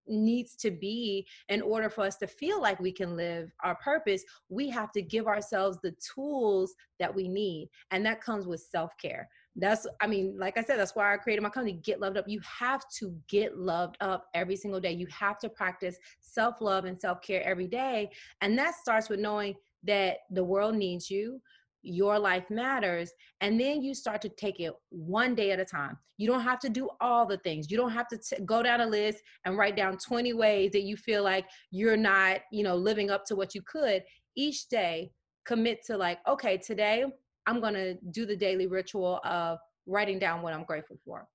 needs 0.08 0.56
to 0.56 0.72
be 0.72 1.26
in 1.50 1.62
order 1.62 1.90
for 1.90 2.04
us 2.04 2.18
to 2.18 2.28
feel 2.28 2.62
like 2.62 2.80
we 2.80 2.92
can 2.92 3.16
live 3.16 3.52
our 3.64 3.76
purpose 3.76 4.24
we 4.50 4.70
have 4.70 4.92
to 4.92 5.02
give 5.02 5.28
ourselves 5.28 5.78
the 5.84 5.94
tools 6.14 6.74
that 7.00 7.14
we 7.14 7.28
need 7.28 7.70
and 7.92 8.06
that 8.06 8.22
comes 8.22 8.46
with 8.48 8.60
self-care. 8.60 9.28
That's 9.56 9.86
i 10.00 10.08
mean 10.08 10.38
like 10.40 10.58
i 10.58 10.64
said 10.64 10.80
that's 10.80 10.96
why 10.96 11.14
i 11.14 11.18
created 11.18 11.42
my 11.42 11.50
company 11.50 11.80
get 11.84 12.00
loved 12.00 12.18
up. 12.18 12.28
You 12.28 12.40
have 12.60 12.84
to 13.00 13.16
get 13.28 13.58
loved 13.58 13.98
up 14.00 14.26
every 14.34 14.56
single 14.56 14.80
day. 14.80 14.92
You 14.92 15.08
have 15.08 15.40
to 15.40 15.50
practice 15.50 15.98
self-love 16.22 16.86
and 16.86 17.00
self-care 17.00 17.44
every 17.44 17.68
day 17.68 18.10
and 18.42 18.58
that 18.58 18.76
starts 18.76 19.10
with 19.10 19.20
knowing 19.20 19.56
that 19.84 20.18
the 20.30 20.44
world 20.44 20.76
needs 20.76 21.10
you 21.10 21.42
your 21.84 22.20
life 22.20 22.50
matters 22.50 23.12
and 23.42 23.60
then 23.60 23.82
you 23.82 23.94
start 23.94 24.22
to 24.22 24.30
take 24.30 24.60
it 24.60 24.74
one 24.90 25.36
day 25.36 25.52
at 25.52 25.60
a 25.60 25.66
time. 25.66 25.98
You 26.18 26.28
don't 26.28 26.42
have 26.42 26.60
to 26.60 26.70
do 26.70 26.90
all 27.00 27.26
the 27.26 27.38
things. 27.38 27.72
You 27.72 27.78
don't 27.78 27.92
have 27.92 28.08
to 28.10 28.18
t- 28.18 28.44
go 28.46 28.62
down 28.62 28.82
a 28.82 28.86
list 28.86 29.20
and 29.46 29.58
write 29.58 29.76
down 29.76 29.98
20 29.98 30.34
ways 30.34 30.72
that 30.72 30.84
you 30.84 30.96
feel 30.96 31.24
like 31.24 31.46
you're 31.72 31.98
not 31.98 32.42
you 32.52 32.64
know 32.64 32.76
living 32.76 33.10
up 33.10 33.26
to 33.26 33.36
what 33.36 33.56
you 33.56 33.62
could. 33.64 34.04
Each 34.36 34.68
day 34.68 35.12
commit 35.46 35.84
to 35.86 35.98
like 35.98 36.20
okay 36.28 36.58
today 36.58 37.04
i'm 37.48 37.60
going 37.60 37.74
to 37.74 37.96
do 38.12 38.26
the 38.26 38.36
daily 38.36 38.68
ritual 38.68 39.20
of 39.24 39.58
writing 39.88 40.20
down 40.20 40.42
what 40.42 40.54
i'm 40.54 40.64
grateful 40.64 40.98
for. 41.04 41.28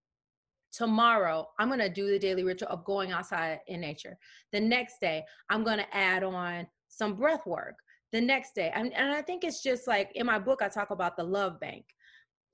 Tomorrow 0.72 1.48
i'm 1.58 1.68
going 1.68 1.80
to 1.80 1.88
do 1.88 2.06
the 2.08 2.18
daily 2.18 2.44
ritual 2.44 2.68
of 2.68 2.84
going 2.84 3.10
outside 3.12 3.60
in 3.66 3.80
nature. 3.80 4.16
The 4.52 4.60
next 4.60 5.00
day 5.00 5.24
i'm 5.50 5.64
going 5.64 5.78
to 5.78 5.96
add 5.96 6.22
on 6.22 6.66
some 6.88 7.14
breath 7.14 7.46
work 7.46 7.76
the 8.12 8.20
next 8.20 8.54
day. 8.54 8.70
And, 8.74 8.92
and 8.94 9.12
I 9.12 9.22
think 9.22 9.44
it's 9.44 9.62
just 9.62 9.86
like 9.86 10.12
in 10.14 10.26
my 10.26 10.38
book, 10.38 10.62
I 10.62 10.68
talk 10.68 10.90
about 10.90 11.16
the 11.16 11.24
love 11.24 11.60
bank 11.60 11.86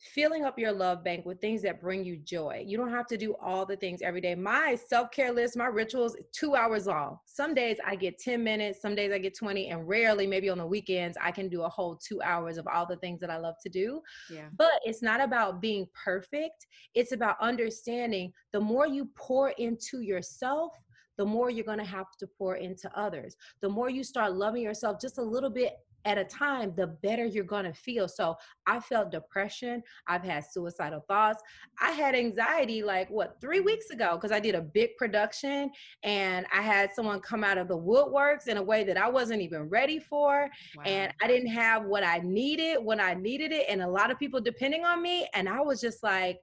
filling 0.02 0.44
up 0.44 0.58
your 0.58 0.72
love 0.72 1.04
bank 1.04 1.24
with 1.24 1.40
things 1.40 1.62
that 1.62 1.80
bring 1.80 2.04
you 2.04 2.16
joy. 2.16 2.62
You 2.66 2.76
don't 2.76 2.90
have 2.90 3.06
to 3.06 3.16
do 3.16 3.34
all 3.40 3.64
the 3.64 3.76
things 3.76 4.02
every 4.02 4.20
day. 4.20 4.34
My 4.34 4.76
self-care 4.88 5.32
list, 5.32 5.56
my 5.56 5.66
rituals, 5.66 6.16
two 6.32 6.56
hours 6.56 6.86
long. 6.86 7.18
Some 7.24 7.54
days 7.54 7.76
I 7.86 7.94
get 7.94 8.18
10 8.18 8.42
minutes, 8.42 8.82
some 8.82 8.94
days 8.94 9.12
I 9.12 9.18
get 9.18 9.36
20, 9.36 9.68
and 9.68 9.86
rarely, 9.86 10.26
maybe 10.26 10.48
on 10.50 10.58
the 10.58 10.66
weekends, 10.66 11.16
I 11.22 11.30
can 11.30 11.48
do 11.48 11.62
a 11.62 11.68
whole 11.68 11.96
two 11.96 12.20
hours 12.22 12.58
of 12.58 12.66
all 12.66 12.84
the 12.84 12.96
things 12.96 13.20
that 13.20 13.30
I 13.30 13.36
love 13.36 13.54
to 13.62 13.68
do. 13.68 14.00
Yeah. 14.30 14.48
But 14.56 14.72
it's 14.84 15.02
not 15.02 15.20
about 15.20 15.62
being 15.62 15.86
perfect. 16.04 16.66
It's 16.94 17.12
about 17.12 17.36
understanding 17.40 18.32
the 18.52 18.60
more 18.60 18.86
you 18.86 19.08
pour 19.14 19.50
into 19.50 20.00
yourself, 20.00 20.72
the 21.18 21.24
more 21.24 21.50
you're 21.50 21.64
going 21.64 21.78
to 21.78 21.84
have 21.84 22.16
to 22.18 22.26
pour 22.26 22.56
into 22.56 22.90
others. 22.98 23.36
The 23.60 23.68
more 23.68 23.90
you 23.90 24.04
start 24.04 24.34
loving 24.34 24.62
yourself 24.62 25.00
just 25.00 25.18
a 25.18 25.22
little 25.22 25.50
bit 25.50 25.74
at 26.04 26.18
a 26.18 26.24
time, 26.24 26.72
the 26.76 26.88
better 26.88 27.24
you're 27.24 27.44
going 27.44 27.64
to 27.64 27.72
feel. 27.72 28.08
So 28.08 28.36
I 28.66 28.80
felt 28.80 29.12
depression. 29.12 29.82
I've 30.08 30.24
had 30.24 30.44
suicidal 30.50 31.04
thoughts. 31.06 31.42
I 31.80 31.92
had 31.92 32.14
anxiety 32.14 32.82
like 32.82 33.08
what, 33.08 33.40
three 33.40 33.60
weeks 33.60 33.90
ago, 33.90 34.14
because 34.14 34.32
I 34.32 34.40
did 34.40 34.54
a 34.54 34.60
big 34.60 34.96
production 34.96 35.70
and 36.02 36.46
I 36.52 36.62
had 36.62 36.92
someone 36.92 37.20
come 37.20 37.44
out 37.44 37.58
of 37.58 37.68
the 37.68 37.78
woodworks 37.78 38.48
in 38.48 38.56
a 38.56 38.62
way 38.62 38.84
that 38.84 38.96
I 38.96 39.08
wasn't 39.08 39.42
even 39.42 39.68
ready 39.68 40.00
for. 40.00 40.48
Wow. 40.76 40.82
And 40.84 41.14
I 41.22 41.28
didn't 41.28 41.50
have 41.50 41.84
what 41.84 42.02
I 42.02 42.18
needed 42.18 42.78
when 42.82 42.98
I 42.98 43.14
needed 43.14 43.52
it. 43.52 43.66
And 43.68 43.82
a 43.82 43.88
lot 43.88 44.10
of 44.10 44.18
people 44.18 44.40
depending 44.40 44.84
on 44.84 45.02
me. 45.02 45.28
And 45.34 45.48
I 45.48 45.60
was 45.60 45.80
just 45.80 46.02
like, 46.02 46.40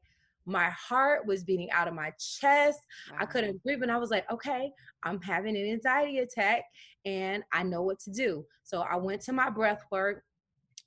my 0.50 0.70
heart 0.72 1.25
was 1.25 1.44
beating 1.44 1.70
out 1.72 1.88
of 1.88 1.94
my 1.94 2.12
chest. 2.20 2.79
Wow. 3.12 3.18
I 3.22 3.25
couldn't 3.25 3.63
breathe. 3.63 3.84
And 3.84 3.91
I 3.91 3.98
was 3.98 4.10
like, 4.10 4.29
okay, 4.32 4.72
I'm 5.03 5.22
having 5.22 5.56
an 5.56 5.65
anxiety 5.65 6.20
attack 6.20 6.63
and 7.06 7.44
I 7.53 7.63
know 7.63 7.84
what 7.84 8.00
to 8.01 8.12
do. 8.12 8.46
So 8.63 8.82
I 8.82 8.98
went 8.98 9.22
to 9.24 9.34
my 9.34 9.50
breath 9.50 9.84
work. 9.91 10.24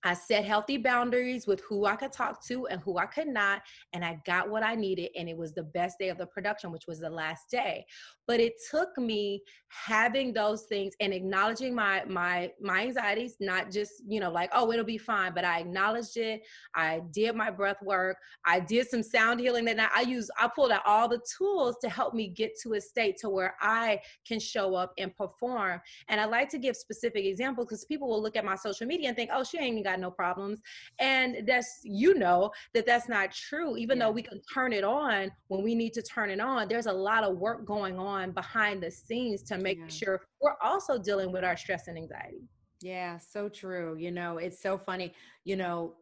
I 0.05 0.15
set 0.15 0.45
healthy 0.45 0.79
boundaries 0.79 1.47
with 1.47 1.63
who 1.69 1.87
I 1.87 1.97
could 1.97 2.13
talk 2.13 2.45
to 2.47 2.67
and 2.67 2.81
who 2.81 2.99
I 2.99 3.07
could 3.07 3.29
not. 3.29 3.63
And 3.93 4.05
I 4.05 4.21
got 4.27 4.51
what 4.51 4.63
I 4.63 4.75
needed. 4.75 5.11
And 5.17 5.29
it 5.29 5.37
was 5.37 5.55
the 5.55 5.63
best 5.63 5.99
day 5.99 6.09
of 6.09 6.19
the 6.19 6.27
production, 6.27 6.73
which 6.73 6.87
was 6.87 7.01
the 7.01 7.11
last 7.11 7.51
day. 7.51 7.85
But 8.27 8.41
it 8.41 8.55
took 8.71 8.97
me 8.99 9.43
having 9.69 10.33
those 10.33 10.63
things 10.65 10.95
and 11.01 11.13
acknowledging 11.13 11.75
my 11.75 12.05
my 12.07 12.51
my 12.61 12.83
anxieties, 12.83 13.37
not 13.41 13.71
just, 13.71 13.93
you 14.07 14.21
know, 14.21 14.31
like, 14.31 14.51
oh, 14.53 14.73
it'll 14.73 14.85
be 14.85 14.99
fine. 14.99 15.33
But 15.35 15.45
I 15.45 15.61
acknowledged 15.61 16.17
it. 16.17 16.43
I 16.75 17.03
did 17.13 17.35
my 17.35 17.51
breath 17.51 17.81
work. 17.83 18.17
I 18.45 18.61
did 18.61 18.89
some 18.89 19.03
sound 19.03 19.41
healing 19.41 19.65
that 19.67 19.79
I, 19.79 20.01
I 20.01 20.03
use, 20.03 20.31
I 20.39 20.49
pulled 20.55 20.73
out 20.73 20.83
all 20.87 21.09
the 21.09 21.21
tools 21.37 21.77
to 21.83 21.89
help 21.89 22.15
me 22.15 22.29
get 22.29 22.53
to 22.63 22.75
a 22.75 22.81
state 22.81 23.17
to 23.19 23.29
where 23.29 23.55
I 23.61 24.01
can 24.27 24.41
show 24.41 24.75
up 24.75 24.93
and 24.99 25.15
perform. 25.17 25.81
And 26.09 26.21
I 26.21 26.25
like 26.25 26.49
to 26.51 26.59
give 26.59 26.77
specific 26.77 27.25
examples 27.25 27.67
because 27.67 27.85
people 27.85 28.09
will 28.09 28.23
look 28.23 28.37
at 28.37 28.45
my 28.45 28.57
social 28.57 28.87
media 28.87 29.09
and 29.09 29.17
think, 29.17 29.31
oh, 29.33 29.45
she 29.45 29.59
ain't 29.59 29.85
got 29.85 29.92
got 29.93 30.01
no 30.01 30.11
problems. 30.11 30.59
And 30.99 31.47
that's, 31.47 31.81
you 31.85 32.15
know, 32.15 32.51
that 32.75 32.87
that's 32.87 33.09
not 33.09 33.33
true. 33.33 33.77
Even 33.77 33.99
yeah. 33.99 34.05
though 34.05 34.11
we 34.11 34.23
can 34.23 34.41
turn 34.53 34.73
it 34.73 34.85
on 34.85 35.31
when 35.49 35.63
we 35.63 35.75
need 35.75 35.93
to 35.95 36.03
turn 36.03 36.31
it 36.31 36.41
on, 36.41 36.69
there's 36.69 36.87
a 36.87 36.93
lot 36.93 37.25
of 37.25 37.39
work 37.39 37.65
going 37.67 37.99
on 37.99 38.33
behind 38.33 38.83
the 38.83 38.91
scenes 38.91 39.43
to 39.45 39.59
make 39.59 39.79
yeah. 39.79 39.89
sure 39.89 40.21
we're 40.41 40.57
also 40.63 40.99
dealing 40.99 41.33
with 41.33 41.45
our 41.45 41.57
stress 41.57 41.89
and 41.89 41.97
anxiety. 41.97 42.49
Yeah, 42.81 43.19
so 43.19 43.49
true. 43.49 43.97
You 43.97 44.11
know, 44.11 44.39
it's 44.39 44.61
so 44.61 44.77
funny. 44.77 45.13
You 45.45 45.57
know, 45.57 45.95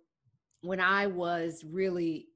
when 0.62 0.80
I 0.80 1.06
was 1.06 1.64
really 1.64 2.28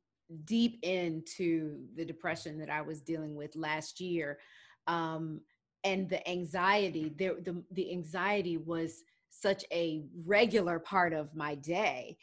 deep 0.45 0.79
into 0.83 1.87
the 1.97 2.05
depression 2.05 2.59
that 2.59 2.71
I 2.71 2.83
was 2.83 3.01
dealing 3.01 3.35
with 3.35 3.57
last 3.57 4.01
year, 4.01 4.39
um, 4.87 5.41
and 5.83 6.09
the 6.09 6.27
anxiety, 6.29 7.13
there 7.17 7.35
the 7.43 7.63
the 7.73 7.91
anxiety 7.91 8.57
was 8.57 9.03
such 9.45 9.63
a 9.73 10.03
regular 10.25 10.79
part 10.79 11.13
of 11.13 11.35
my 11.35 11.55
day. 11.57 12.17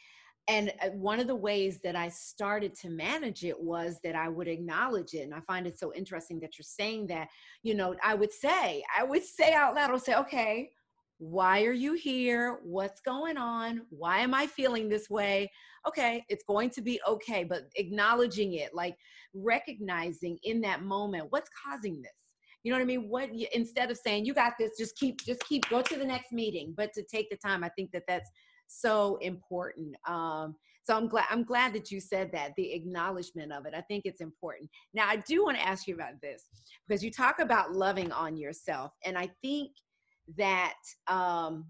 And 0.48 0.72
uh, 0.82 0.88
one 0.88 1.20
of 1.20 1.28
the 1.28 1.36
ways 1.36 1.78
that 1.84 1.94
I 1.94 2.08
started 2.08 2.74
to 2.80 2.90
manage 2.90 3.44
it 3.44 3.58
was 3.58 4.00
that 4.02 4.16
I 4.16 4.28
would 4.28 4.48
acknowledge 4.48 5.14
it. 5.14 5.20
And 5.20 5.32
I 5.32 5.40
find 5.52 5.64
it 5.68 5.78
so 5.78 5.94
interesting 5.94 6.40
that 6.40 6.58
you're 6.58 6.64
saying 6.80 7.06
that. 7.08 7.28
You 7.62 7.74
know, 7.74 7.94
I 8.02 8.14
would 8.14 8.32
say, 8.32 8.82
I 8.98 9.04
would 9.04 9.24
say 9.24 9.54
out 9.54 9.76
loud, 9.76 9.90
I 9.90 9.92
would 9.92 10.02
say, 10.02 10.16
okay, 10.16 10.70
why 11.18 11.62
are 11.62 11.78
you 11.84 11.92
here? 11.92 12.58
What's 12.64 13.00
going 13.00 13.36
on? 13.36 13.82
Why 13.90 14.18
am 14.18 14.34
I 14.34 14.48
feeling 14.48 14.88
this 14.88 15.08
way? 15.08 15.48
Okay, 15.86 16.24
it's 16.28 16.44
going 16.48 16.70
to 16.70 16.82
be 16.82 17.00
okay, 17.06 17.44
but 17.44 17.62
acknowledging 17.76 18.54
it, 18.54 18.74
like 18.74 18.96
recognizing 19.32 20.38
in 20.42 20.60
that 20.62 20.82
moment 20.82 21.28
what's 21.30 21.50
causing 21.64 22.02
this 22.02 22.21
you 22.62 22.70
know 22.70 22.78
what 22.78 22.82
I 22.82 22.86
mean? 22.86 23.08
What 23.08 23.30
instead 23.52 23.90
of 23.90 23.98
saying 23.98 24.24
you 24.24 24.34
got 24.34 24.54
this, 24.58 24.72
just 24.78 24.96
keep 24.96 25.24
just 25.24 25.44
keep 25.44 25.68
go 25.68 25.82
to 25.82 25.96
the 25.96 26.04
next 26.04 26.32
meeting, 26.32 26.74
but 26.76 26.92
to 26.94 27.02
take 27.02 27.28
the 27.30 27.36
time, 27.36 27.64
I 27.64 27.68
think 27.70 27.90
that 27.92 28.04
that's 28.06 28.30
so 28.68 29.18
important. 29.20 29.94
Um, 30.06 30.54
so 30.84 30.96
I'm 30.96 31.08
glad 31.08 31.26
I'm 31.30 31.44
glad 31.44 31.72
that 31.74 31.90
you 31.90 32.00
said 32.00 32.30
that 32.32 32.52
the 32.56 32.72
acknowledgement 32.72 33.52
of 33.52 33.66
it. 33.66 33.74
I 33.74 33.82
think 33.82 34.02
it's 34.04 34.20
important. 34.20 34.70
Now 34.94 35.08
I 35.08 35.16
do 35.16 35.44
want 35.44 35.56
to 35.56 35.66
ask 35.66 35.86
you 35.86 35.94
about 35.94 36.20
this 36.22 36.44
because 36.86 37.02
you 37.02 37.10
talk 37.10 37.38
about 37.38 37.72
loving 37.72 38.12
on 38.12 38.36
yourself, 38.36 38.92
and 39.04 39.16
I 39.16 39.28
think 39.42 39.70
that 40.36 40.78
um, 41.08 41.66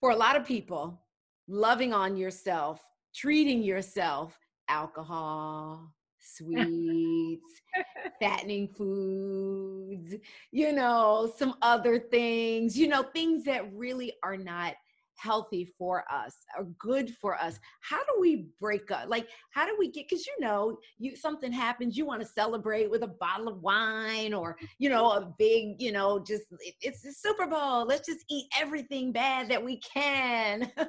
for 0.00 0.10
a 0.10 0.16
lot 0.16 0.36
of 0.36 0.44
people, 0.44 1.02
loving 1.48 1.92
on 1.92 2.16
yourself, 2.16 2.80
treating 3.14 3.62
yourself, 3.62 4.36
alcohol, 4.68 5.92
sweets, 6.36 7.60
fattening 8.20 8.68
foods, 8.68 10.14
you 10.52 10.72
know, 10.72 11.32
some 11.36 11.54
other 11.62 11.98
things, 11.98 12.78
you 12.78 12.88
know, 12.88 13.02
things 13.02 13.44
that 13.44 13.72
really 13.72 14.12
are 14.22 14.36
not 14.36 14.74
healthy 15.20 15.70
for 15.78 16.04
us 16.10 16.34
or 16.58 16.64
good 16.78 17.14
for 17.20 17.36
us. 17.36 17.58
How 17.82 17.98
do 17.98 18.20
we 18.20 18.46
break 18.58 18.90
up? 18.90 19.08
Like 19.08 19.28
how 19.50 19.66
do 19.66 19.76
we 19.78 19.90
get 19.90 20.08
because 20.08 20.26
you 20.26 20.34
know 20.40 20.78
you 20.98 21.14
something 21.14 21.52
happens 21.52 21.96
you 21.96 22.06
want 22.06 22.22
to 22.22 22.26
celebrate 22.26 22.90
with 22.90 23.02
a 23.02 23.08
bottle 23.08 23.48
of 23.48 23.60
wine 23.60 24.32
or 24.32 24.56
you 24.78 24.88
know 24.88 25.10
a 25.10 25.32
big 25.38 25.80
you 25.80 25.92
know 25.92 26.18
just 26.18 26.44
it's 26.80 27.02
the 27.02 27.12
super 27.12 27.46
bowl 27.46 27.84
let's 27.84 28.06
just 28.06 28.24
eat 28.30 28.46
everything 28.58 29.12
bad 29.12 29.48
that 29.48 29.62
we 29.62 29.78
can. 29.78 30.70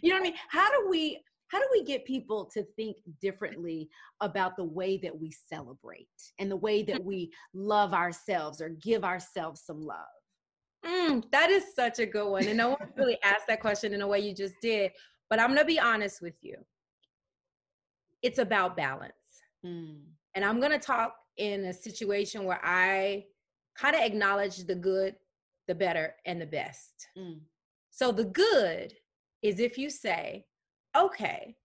You 0.00 0.10
know 0.10 0.16
what 0.16 0.20
i 0.20 0.30
mean? 0.30 0.34
How 0.48 0.70
do 0.70 0.88
we 0.88 1.20
how 1.48 1.58
do 1.58 1.66
we 1.70 1.84
get 1.84 2.04
people 2.04 2.44
to 2.52 2.64
think 2.76 2.96
differently 3.20 3.88
about 4.20 4.56
the 4.56 4.64
way 4.64 4.98
that 4.98 5.16
we 5.16 5.30
celebrate 5.30 6.08
and 6.38 6.50
the 6.50 6.56
way 6.56 6.82
that 6.82 7.04
we 7.04 7.30
love 7.54 7.94
ourselves 7.94 8.60
or 8.60 8.70
give 8.70 9.04
ourselves 9.04 9.62
some 9.64 9.80
love 9.80 10.06
Mm, 10.86 11.24
that 11.32 11.50
is 11.50 11.64
such 11.74 11.98
a 11.98 12.06
good 12.06 12.28
one. 12.28 12.46
And 12.46 12.56
no 12.56 12.70
one 12.70 12.78
really 12.96 13.18
asked 13.22 13.46
that 13.48 13.60
question 13.60 13.92
in 13.92 14.02
a 14.02 14.06
way 14.06 14.20
you 14.20 14.34
just 14.34 14.54
did. 14.62 14.92
But 15.28 15.40
I'm 15.40 15.48
going 15.48 15.58
to 15.58 15.64
be 15.64 15.80
honest 15.80 16.22
with 16.22 16.34
you. 16.42 16.56
It's 18.22 18.38
about 18.38 18.76
balance. 18.76 19.12
Mm. 19.64 20.02
And 20.34 20.44
I'm 20.44 20.60
going 20.60 20.72
to 20.72 20.78
talk 20.78 21.14
in 21.36 21.64
a 21.64 21.72
situation 21.72 22.44
where 22.44 22.60
I 22.62 23.24
kind 23.76 23.96
of 23.96 24.02
acknowledge 24.02 24.64
the 24.64 24.74
good, 24.74 25.16
the 25.66 25.74
better, 25.74 26.14
and 26.24 26.40
the 26.40 26.46
best. 26.46 27.08
Mm. 27.18 27.40
So 27.90 28.12
the 28.12 28.24
good 28.24 28.92
is 29.42 29.58
if 29.58 29.76
you 29.76 29.90
say, 29.90 30.44
okay, 30.96 31.56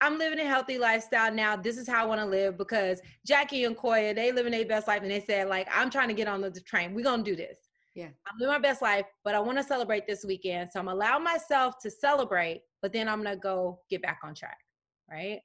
I'm 0.00 0.18
living 0.18 0.40
a 0.40 0.44
healthy 0.44 0.78
lifestyle 0.78 1.32
now. 1.32 1.56
This 1.56 1.76
is 1.76 1.86
how 1.86 2.02
I 2.02 2.06
want 2.06 2.20
to 2.20 2.26
live 2.26 2.56
because 2.56 3.00
Jackie 3.26 3.64
and 3.64 3.76
Koya, 3.76 4.14
they 4.14 4.32
live 4.32 4.46
in 4.46 4.52
their 4.52 4.64
best 4.64 4.88
life 4.88 5.02
and 5.02 5.10
they 5.10 5.20
said, 5.20 5.48
like, 5.48 5.68
I'm 5.70 5.90
trying 5.90 6.08
to 6.08 6.14
get 6.14 6.26
on 6.26 6.40
the 6.40 6.50
train. 6.66 6.94
We're 6.94 7.04
to 7.22 7.30
do 7.30 7.36
this. 7.36 7.58
Yeah. 7.94 8.06
I'm 8.06 8.38
living 8.38 8.54
my 8.54 8.58
best 8.58 8.80
life, 8.80 9.04
but 9.24 9.34
I 9.34 9.40
want 9.40 9.58
to 9.58 9.64
celebrate 9.64 10.06
this 10.06 10.24
weekend. 10.24 10.70
So 10.72 10.80
I'm 10.80 10.88
allow 10.88 11.18
myself 11.18 11.74
to 11.82 11.90
celebrate, 11.90 12.62
but 12.80 12.92
then 12.92 13.08
I'm 13.08 13.22
to 13.22 13.36
go 13.36 13.80
get 13.90 14.00
back 14.00 14.20
on 14.24 14.34
track. 14.34 14.56
Right. 15.10 15.40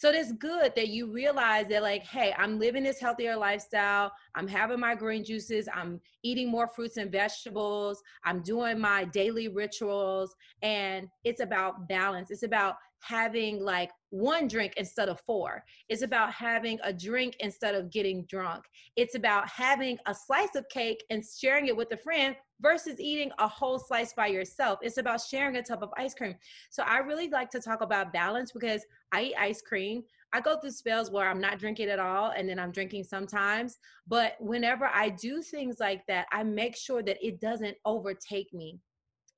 So 0.00 0.08
it's 0.08 0.32
good 0.32 0.72
that 0.76 0.88
you 0.88 1.12
realize 1.12 1.66
that, 1.68 1.82
like, 1.82 2.02
hey, 2.04 2.34
I'm 2.38 2.58
living 2.58 2.84
this 2.84 2.98
healthier 2.98 3.36
lifestyle. 3.36 4.10
I'm 4.34 4.48
having 4.48 4.80
my 4.80 4.94
green 4.94 5.22
juices. 5.22 5.68
I'm 5.74 6.00
eating 6.22 6.50
more 6.50 6.66
fruits 6.68 6.96
and 6.96 7.12
vegetables. 7.12 8.02
I'm 8.24 8.40
doing 8.40 8.80
my 8.80 9.04
daily 9.04 9.48
rituals. 9.48 10.34
And 10.62 11.06
it's 11.24 11.42
about 11.42 11.86
balance. 11.86 12.30
It's 12.30 12.44
about 12.44 12.76
having 13.02 13.62
like 13.62 13.90
one 14.08 14.48
drink 14.48 14.72
instead 14.78 15.10
of 15.10 15.20
four. 15.26 15.62
It's 15.90 16.00
about 16.00 16.32
having 16.32 16.78
a 16.82 16.94
drink 16.94 17.36
instead 17.40 17.74
of 17.74 17.90
getting 17.90 18.24
drunk. 18.24 18.64
It's 18.96 19.16
about 19.16 19.50
having 19.50 19.98
a 20.06 20.14
slice 20.14 20.54
of 20.56 20.66
cake 20.70 21.04
and 21.10 21.22
sharing 21.22 21.66
it 21.66 21.76
with 21.76 21.92
a 21.92 21.98
friend 21.98 22.34
versus 22.60 23.00
eating 23.00 23.30
a 23.38 23.48
whole 23.48 23.78
slice 23.78 24.12
by 24.12 24.26
yourself. 24.26 24.78
It's 24.82 24.98
about 24.98 25.20
sharing 25.20 25.56
a 25.56 25.62
tub 25.62 25.82
of 25.82 25.90
ice 25.96 26.14
cream. 26.14 26.34
So 26.70 26.82
I 26.82 26.98
really 26.98 27.28
like 27.28 27.50
to 27.50 27.60
talk 27.60 27.80
about 27.80 28.12
balance 28.12 28.52
because 28.52 28.84
I 29.12 29.22
eat 29.22 29.34
ice 29.38 29.62
cream. 29.62 30.02
I 30.32 30.40
go 30.40 30.58
through 30.58 30.70
spells 30.70 31.10
where 31.10 31.28
I'm 31.28 31.40
not 31.40 31.58
drinking 31.58 31.88
at 31.88 31.98
all 31.98 32.32
and 32.36 32.48
then 32.48 32.58
I'm 32.58 32.70
drinking 32.70 33.04
sometimes. 33.04 33.78
But 34.06 34.34
whenever 34.38 34.86
I 34.86 35.08
do 35.08 35.42
things 35.42 35.80
like 35.80 36.06
that, 36.06 36.26
I 36.30 36.44
make 36.44 36.76
sure 36.76 37.02
that 37.02 37.18
it 37.24 37.40
doesn't 37.40 37.76
overtake 37.84 38.52
me 38.54 38.78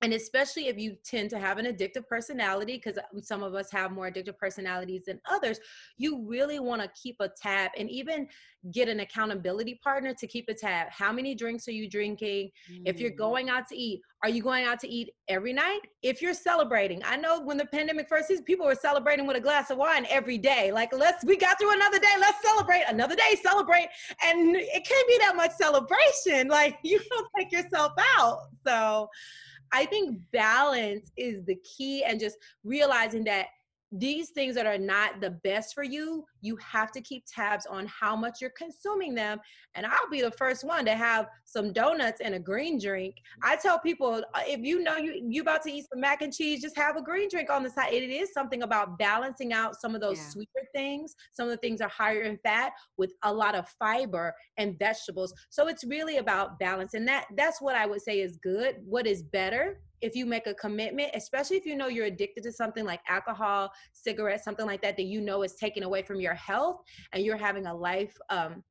and 0.02 0.12
especially 0.12 0.66
if 0.66 0.78
you 0.78 0.97
tend 1.04 1.30
to 1.30 1.38
have 1.38 1.59
an 1.59 1.66
addictive 1.66 2.06
personality 2.09 2.80
because 2.82 2.99
um, 2.99 3.23
some 3.23 3.42
of 3.42 3.54
us 3.54 3.71
have 3.71 3.92
more 3.92 4.11
addictive 4.11 4.37
personalities 4.37 5.02
than 5.06 5.21
others 5.30 5.59
you 5.97 6.25
really 6.26 6.59
want 6.59 6.82
to 6.82 6.90
keep 7.00 7.16
a 7.21 7.28
tab 7.28 7.71
and 7.78 7.90
even 7.90 8.26
get 8.73 8.88
an 8.88 9.00
accountability 9.00 9.80
partner 9.82 10.14
to 10.14 10.26
keep 10.26 10.49
a 10.49 10.54
tab. 10.54 10.88
How 10.90 11.12
many 11.12 11.35
drinks 11.35 11.66
are 11.66 11.73
you 11.73 11.88
drinking? 11.88 12.50
Mm. 12.71 12.82
if 12.87 13.00
you're 13.00 13.12
mm. 13.12 13.16
going 13.16 13.50
out 13.50 13.66
to 13.68 13.76
eat 13.76 14.00
are 14.23 14.28
you 14.28 14.40
going 14.40 14.64
out 14.64 14.78
to 14.78 14.88
eat 14.88 15.11
every 15.26 15.52
night? 15.52 15.80
If 16.02 16.23
you're 16.23 16.35
celebrating 16.35 17.02
i 17.04 17.16
know 17.16 17.40
when 17.40 17.56
the 17.56 17.66
pandemic 17.66 18.09
first 18.09 18.28
hit 18.28 18.44
people 18.44 18.66
were 18.66 18.75
celebrating 18.75 19.26
with 19.26 19.37
a 19.37 19.40
glass 19.40 19.71
of 19.71 19.78
wine 19.78 20.06
every 20.09 20.38
day. 20.38 20.73
Like 20.73 20.92
let's 20.92 21.25
we 21.25 21.37
got 21.37 21.59
through 21.59 21.74
another 21.74 21.98
day 21.98 22.14
let's 22.20 22.40
celebrate 22.42 22.85
another 22.88 23.16
day 23.16 23.37
celebrate 23.42 23.88
and 24.24 24.57
it 24.57 24.87
can't 24.87 25.09
be 25.09 25.18
that 25.18 25.35
much 25.37 25.53
celebration. 25.53 26.48
Like 26.62 26.79
you 26.83 27.00
don't 27.11 27.29
take 27.37 27.50
yourself 27.50 27.92
out. 28.18 28.40
So 28.66 29.09
I 29.72 29.87
think 29.87 30.18
balance 30.32 31.11
is 31.16 31.44
the 31.44 31.56
key 31.56 32.04
and 32.04 32.20
just 32.20 32.37
realizing 32.64 33.24
that 33.24 33.46
these 33.92 34.31
things 34.31 34.55
that 34.55 34.66
are 34.66 34.78
not 34.78 35.20
the 35.20 35.31
best 35.44 35.74
for 35.74 35.83
you, 35.83 36.24
you 36.40 36.57
have 36.57 36.90
to 36.92 37.00
keep 37.02 37.24
tabs 37.26 37.66
on 37.66 37.87
how 37.87 38.16
much 38.16 38.40
you're 38.40 38.52
consuming 38.57 39.14
them. 39.14 39.38
And 39.74 39.85
I'll 39.85 40.11
be 40.11 40.22
the 40.22 40.31
first 40.31 40.64
one 40.64 40.85
to 40.87 40.94
have 40.94 41.26
some 41.44 41.72
donuts 41.72 42.20
and 42.22 42.35
a 42.35 42.38
green 42.38 42.78
drink. 42.78 43.14
I 43.42 43.57
tell 43.57 43.78
people 43.78 44.24
uh, 44.35 44.40
if 44.46 44.61
you 44.61 44.83
know 44.83 44.96
you 44.96 45.22
you 45.28 45.42
about 45.42 45.62
to 45.62 45.72
eat 45.72 45.87
some 45.92 46.00
mac 46.00 46.22
and 46.22 46.33
cheese, 46.33 46.62
just 46.62 46.76
have 46.76 46.96
a 46.96 47.02
green 47.02 47.28
drink 47.28 47.50
on 47.50 47.62
the 47.62 47.70
side. 47.70 47.92
It 47.92 48.11
is 48.11 48.33
something 48.33 48.62
about 48.62 48.98
balancing 48.98 49.52
out 49.52 49.81
some 49.81 49.94
of 49.94 50.00
those 50.00 50.18
yeah. 50.18 50.28
sweeter 50.28 50.68
things. 50.74 51.14
Some 51.33 51.46
of 51.46 51.50
the 51.50 51.59
things 51.59 51.81
are 51.81 51.88
higher 51.88 52.22
in 52.22 52.38
fat 52.38 52.72
with 52.96 53.12
a 53.22 53.33
lot 53.33 53.55
of 53.55 53.68
fiber 53.78 54.35
and 54.57 54.78
vegetables. 54.78 55.35
So 55.50 55.68
it's 55.68 55.85
really 55.85 56.16
about 56.16 56.59
balance. 56.59 56.94
And 56.94 57.07
that 57.09 57.26
that's 57.37 57.61
what 57.61 57.76
I 57.76 57.87
would 57.87 58.00
say 58.00 58.20
is 58.20 58.38
good. 58.42 58.76
What 58.85 59.07
is 59.07 59.22
better 59.22 59.81
if 60.02 60.16
you 60.16 60.26
make 60.26 60.46
a 60.46 60.54
commitment, 60.54 61.10
especially 61.14 61.56
if 61.56 61.64
you 61.64 61.76
know 61.76 61.86
you're 61.86 62.06
addicted 62.06 62.42
to 62.42 62.52
something 62.52 62.84
like 62.84 63.00
alcohol, 63.08 63.72
cigarettes, 63.92 64.44
something 64.44 64.66
like 64.66 64.82
that, 64.82 64.96
that 64.96 65.04
you 65.04 65.20
know 65.20 65.42
is 65.42 65.54
taking 65.54 65.84
away 65.84 66.02
from 66.02 66.20
your 66.20 66.34
health 66.34 66.82
and 67.12 67.24
you're 67.24 67.36
having 67.36 67.66
a 67.66 67.74
life 67.74 68.16
um, 68.28 68.62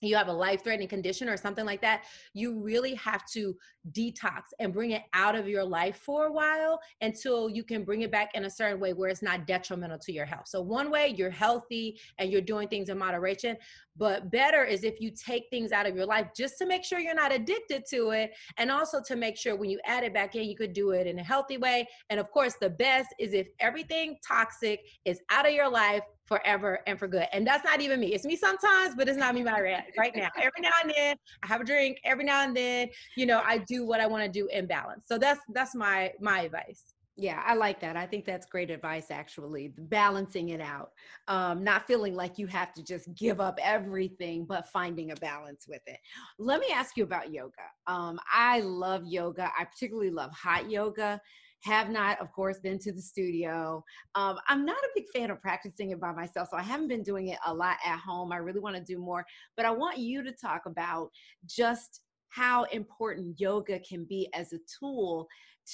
you 0.00 0.16
have 0.16 0.28
a 0.28 0.32
life 0.32 0.62
threatening 0.62 0.88
condition 0.88 1.28
or 1.28 1.36
something 1.36 1.64
like 1.64 1.80
that, 1.80 2.04
you 2.32 2.60
really 2.60 2.94
have 2.94 3.24
to 3.32 3.56
detox 3.92 4.42
and 4.58 4.72
bring 4.72 4.92
it 4.92 5.02
out 5.12 5.34
of 5.34 5.48
your 5.48 5.64
life 5.64 5.96
for 5.96 6.26
a 6.26 6.32
while 6.32 6.80
until 7.00 7.48
you 7.48 7.62
can 7.64 7.84
bring 7.84 8.02
it 8.02 8.10
back 8.10 8.30
in 8.34 8.44
a 8.44 8.50
certain 8.50 8.80
way 8.80 8.92
where 8.92 9.08
it's 9.08 9.22
not 9.22 9.46
detrimental 9.46 9.98
to 9.98 10.12
your 10.12 10.24
health. 10.24 10.48
So, 10.48 10.60
one 10.60 10.90
way 10.90 11.14
you're 11.16 11.30
healthy 11.30 12.00
and 12.18 12.30
you're 12.30 12.40
doing 12.40 12.68
things 12.68 12.88
in 12.88 12.98
moderation, 12.98 13.56
but 13.96 14.30
better 14.30 14.64
is 14.64 14.84
if 14.84 15.00
you 15.00 15.10
take 15.10 15.44
things 15.50 15.72
out 15.72 15.86
of 15.86 15.94
your 15.94 16.06
life 16.06 16.28
just 16.36 16.58
to 16.58 16.66
make 16.66 16.84
sure 16.84 16.98
you're 16.98 17.14
not 17.14 17.32
addicted 17.32 17.84
to 17.90 18.10
it 18.10 18.32
and 18.56 18.70
also 18.70 19.00
to 19.06 19.16
make 19.16 19.36
sure 19.36 19.56
when 19.56 19.70
you 19.70 19.78
add 19.84 20.02
it 20.02 20.14
back 20.14 20.34
in, 20.34 20.44
you 20.44 20.56
could 20.56 20.72
do 20.72 20.90
it 20.90 21.06
in 21.06 21.18
a 21.18 21.22
healthy 21.22 21.58
way. 21.58 21.86
And 22.10 22.18
of 22.18 22.30
course, 22.30 22.54
the 22.60 22.70
best 22.70 23.14
is 23.18 23.34
if 23.34 23.48
everything 23.60 24.16
toxic 24.26 24.80
is 25.04 25.20
out 25.30 25.46
of 25.46 25.52
your 25.52 25.68
life 25.68 26.02
forever 26.26 26.80
and 26.86 26.98
for 26.98 27.06
good. 27.06 27.26
And 27.32 27.46
that's 27.46 27.64
not 27.64 27.80
even 27.80 28.00
me. 28.00 28.14
It's 28.14 28.24
me 28.24 28.36
sometimes, 28.36 28.94
but 28.96 29.08
it's 29.08 29.18
not 29.18 29.34
me 29.34 29.42
right, 29.42 29.84
right 29.98 30.16
now. 30.16 30.28
Every 30.36 30.60
now 30.60 30.70
and 30.82 30.92
then 30.96 31.16
I 31.42 31.46
have 31.46 31.60
a 31.60 31.64
drink. 31.64 31.98
Every 32.04 32.24
now 32.24 32.42
and 32.42 32.56
then, 32.56 32.88
you 33.16 33.26
know, 33.26 33.42
I 33.44 33.58
do 33.58 33.86
what 33.86 34.00
I 34.00 34.06
want 34.06 34.24
to 34.24 34.30
do 34.30 34.48
in 34.48 34.66
balance. 34.66 35.02
So 35.06 35.18
that's 35.18 35.40
that's 35.52 35.74
my 35.74 36.12
my 36.20 36.42
advice. 36.42 36.94
Yeah, 37.16 37.40
I 37.46 37.54
like 37.54 37.80
that. 37.80 37.96
I 37.96 38.06
think 38.06 38.24
that's 38.24 38.44
great 38.44 38.70
advice, 38.70 39.12
actually. 39.12 39.72
Balancing 39.78 40.48
it 40.48 40.60
out, 40.60 40.90
um, 41.28 41.62
not 41.62 41.86
feeling 41.86 42.16
like 42.16 42.38
you 42.38 42.48
have 42.48 42.72
to 42.74 42.82
just 42.82 43.14
give 43.14 43.40
up 43.40 43.56
everything, 43.62 44.44
but 44.44 44.68
finding 44.68 45.12
a 45.12 45.16
balance 45.16 45.66
with 45.68 45.82
it. 45.86 45.98
Let 46.40 46.58
me 46.58 46.66
ask 46.74 46.96
you 46.96 47.04
about 47.04 47.32
yoga. 47.32 47.52
Um, 47.86 48.18
I 48.32 48.60
love 48.60 49.04
yoga. 49.06 49.48
I 49.56 49.64
particularly 49.64 50.10
love 50.10 50.32
hot 50.32 50.68
yoga. 50.68 51.20
Have 51.64 51.88
not, 51.88 52.20
of 52.20 52.30
course, 52.32 52.58
been 52.58 52.78
to 52.80 52.92
the 52.92 53.00
studio. 53.00 53.82
Um, 54.14 54.38
I'm 54.48 54.66
not 54.66 54.76
a 54.76 54.88
big 54.94 55.06
fan 55.14 55.30
of 55.30 55.40
practicing 55.40 55.90
it 55.90 56.00
by 56.00 56.12
myself, 56.12 56.48
so 56.50 56.58
I 56.58 56.62
haven't 56.62 56.88
been 56.88 57.02
doing 57.02 57.28
it 57.28 57.38
a 57.46 57.54
lot 57.54 57.76
at 57.84 57.98
home. 57.98 58.32
I 58.32 58.36
really 58.36 58.60
want 58.60 58.76
to 58.76 58.82
do 58.82 58.98
more, 58.98 59.24
but 59.56 59.64
I 59.64 59.70
want 59.70 59.96
you 59.98 60.22
to 60.22 60.32
talk 60.32 60.66
about 60.66 61.10
just 61.46 62.02
how 62.28 62.64
important 62.64 63.40
yoga 63.40 63.78
can 63.80 64.04
be 64.04 64.28
as 64.34 64.52
a 64.52 64.58
tool 64.78 65.26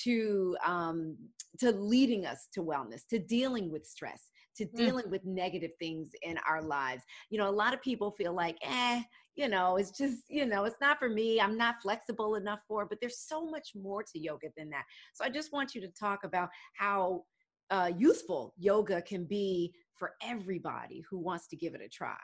to 0.05 0.57
um, 0.64 1.16
to 1.59 1.72
leading 1.72 2.26
us 2.26 2.48
to 2.55 2.62
wellness, 2.62 3.07
to 3.09 3.18
dealing 3.18 3.70
with 3.70 3.85
stress, 3.85 4.29
to 4.57 4.66
mm. 4.66 4.76
dealing 4.76 5.11
with 5.11 5.24
negative 5.24 5.72
things 5.79 6.11
in 6.22 6.38
our 6.48 6.62
lives. 6.62 7.03
You 7.31 7.38
know, 7.38 7.48
a 7.48 7.50
lot 7.50 7.74
of 7.74 7.83
people 7.83 8.12
feel 8.12 8.33
like, 8.33 8.57
eh, 8.62 9.03
you 9.36 9.48
know, 9.48 9.76
it's 9.76 9.90
just, 9.90 10.22
you 10.28 10.46
know, 10.46 10.64
it's 10.64 10.80
not 10.80 10.98
for 10.98 11.08
me. 11.08 11.40
I'm 11.40 11.56
not 11.56 11.76
flexible 11.82 12.34
enough 12.34 12.60
for. 12.66 12.86
But 12.86 12.98
there's 13.00 13.18
so 13.18 13.44
much 13.44 13.70
more 13.74 14.02
to 14.02 14.18
yoga 14.18 14.48
than 14.56 14.70
that. 14.70 14.84
So 15.14 15.24
I 15.24 15.30
just 15.30 15.52
want 15.52 15.74
you 15.74 15.80
to 15.80 15.88
talk 15.88 16.24
about 16.24 16.48
how 16.74 17.24
uh, 17.70 17.90
useful 17.96 18.54
yoga 18.58 19.00
can 19.02 19.24
be 19.24 19.72
for 19.94 20.12
everybody 20.22 21.02
who 21.08 21.18
wants 21.18 21.46
to 21.48 21.56
give 21.56 21.74
it 21.74 21.80
a 21.80 21.88
try. 21.88 22.16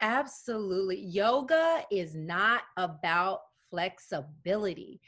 Absolutely. 0.00 1.00
Yoga 1.00 1.84
is 1.90 2.14
not 2.14 2.62
about 2.76 3.40
flexibility 3.70 5.00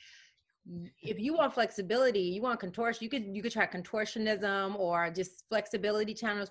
if 1.02 1.18
you 1.18 1.34
want 1.34 1.52
flexibility, 1.52 2.20
you 2.20 2.42
want 2.42 2.60
contortion, 2.60 3.02
you 3.02 3.10
could 3.10 3.34
you 3.34 3.42
could 3.42 3.52
try 3.52 3.66
contortionism 3.66 4.78
or 4.78 5.10
just 5.10 5.44
flexibility 5.48 6.14
channels. 6.14 6.50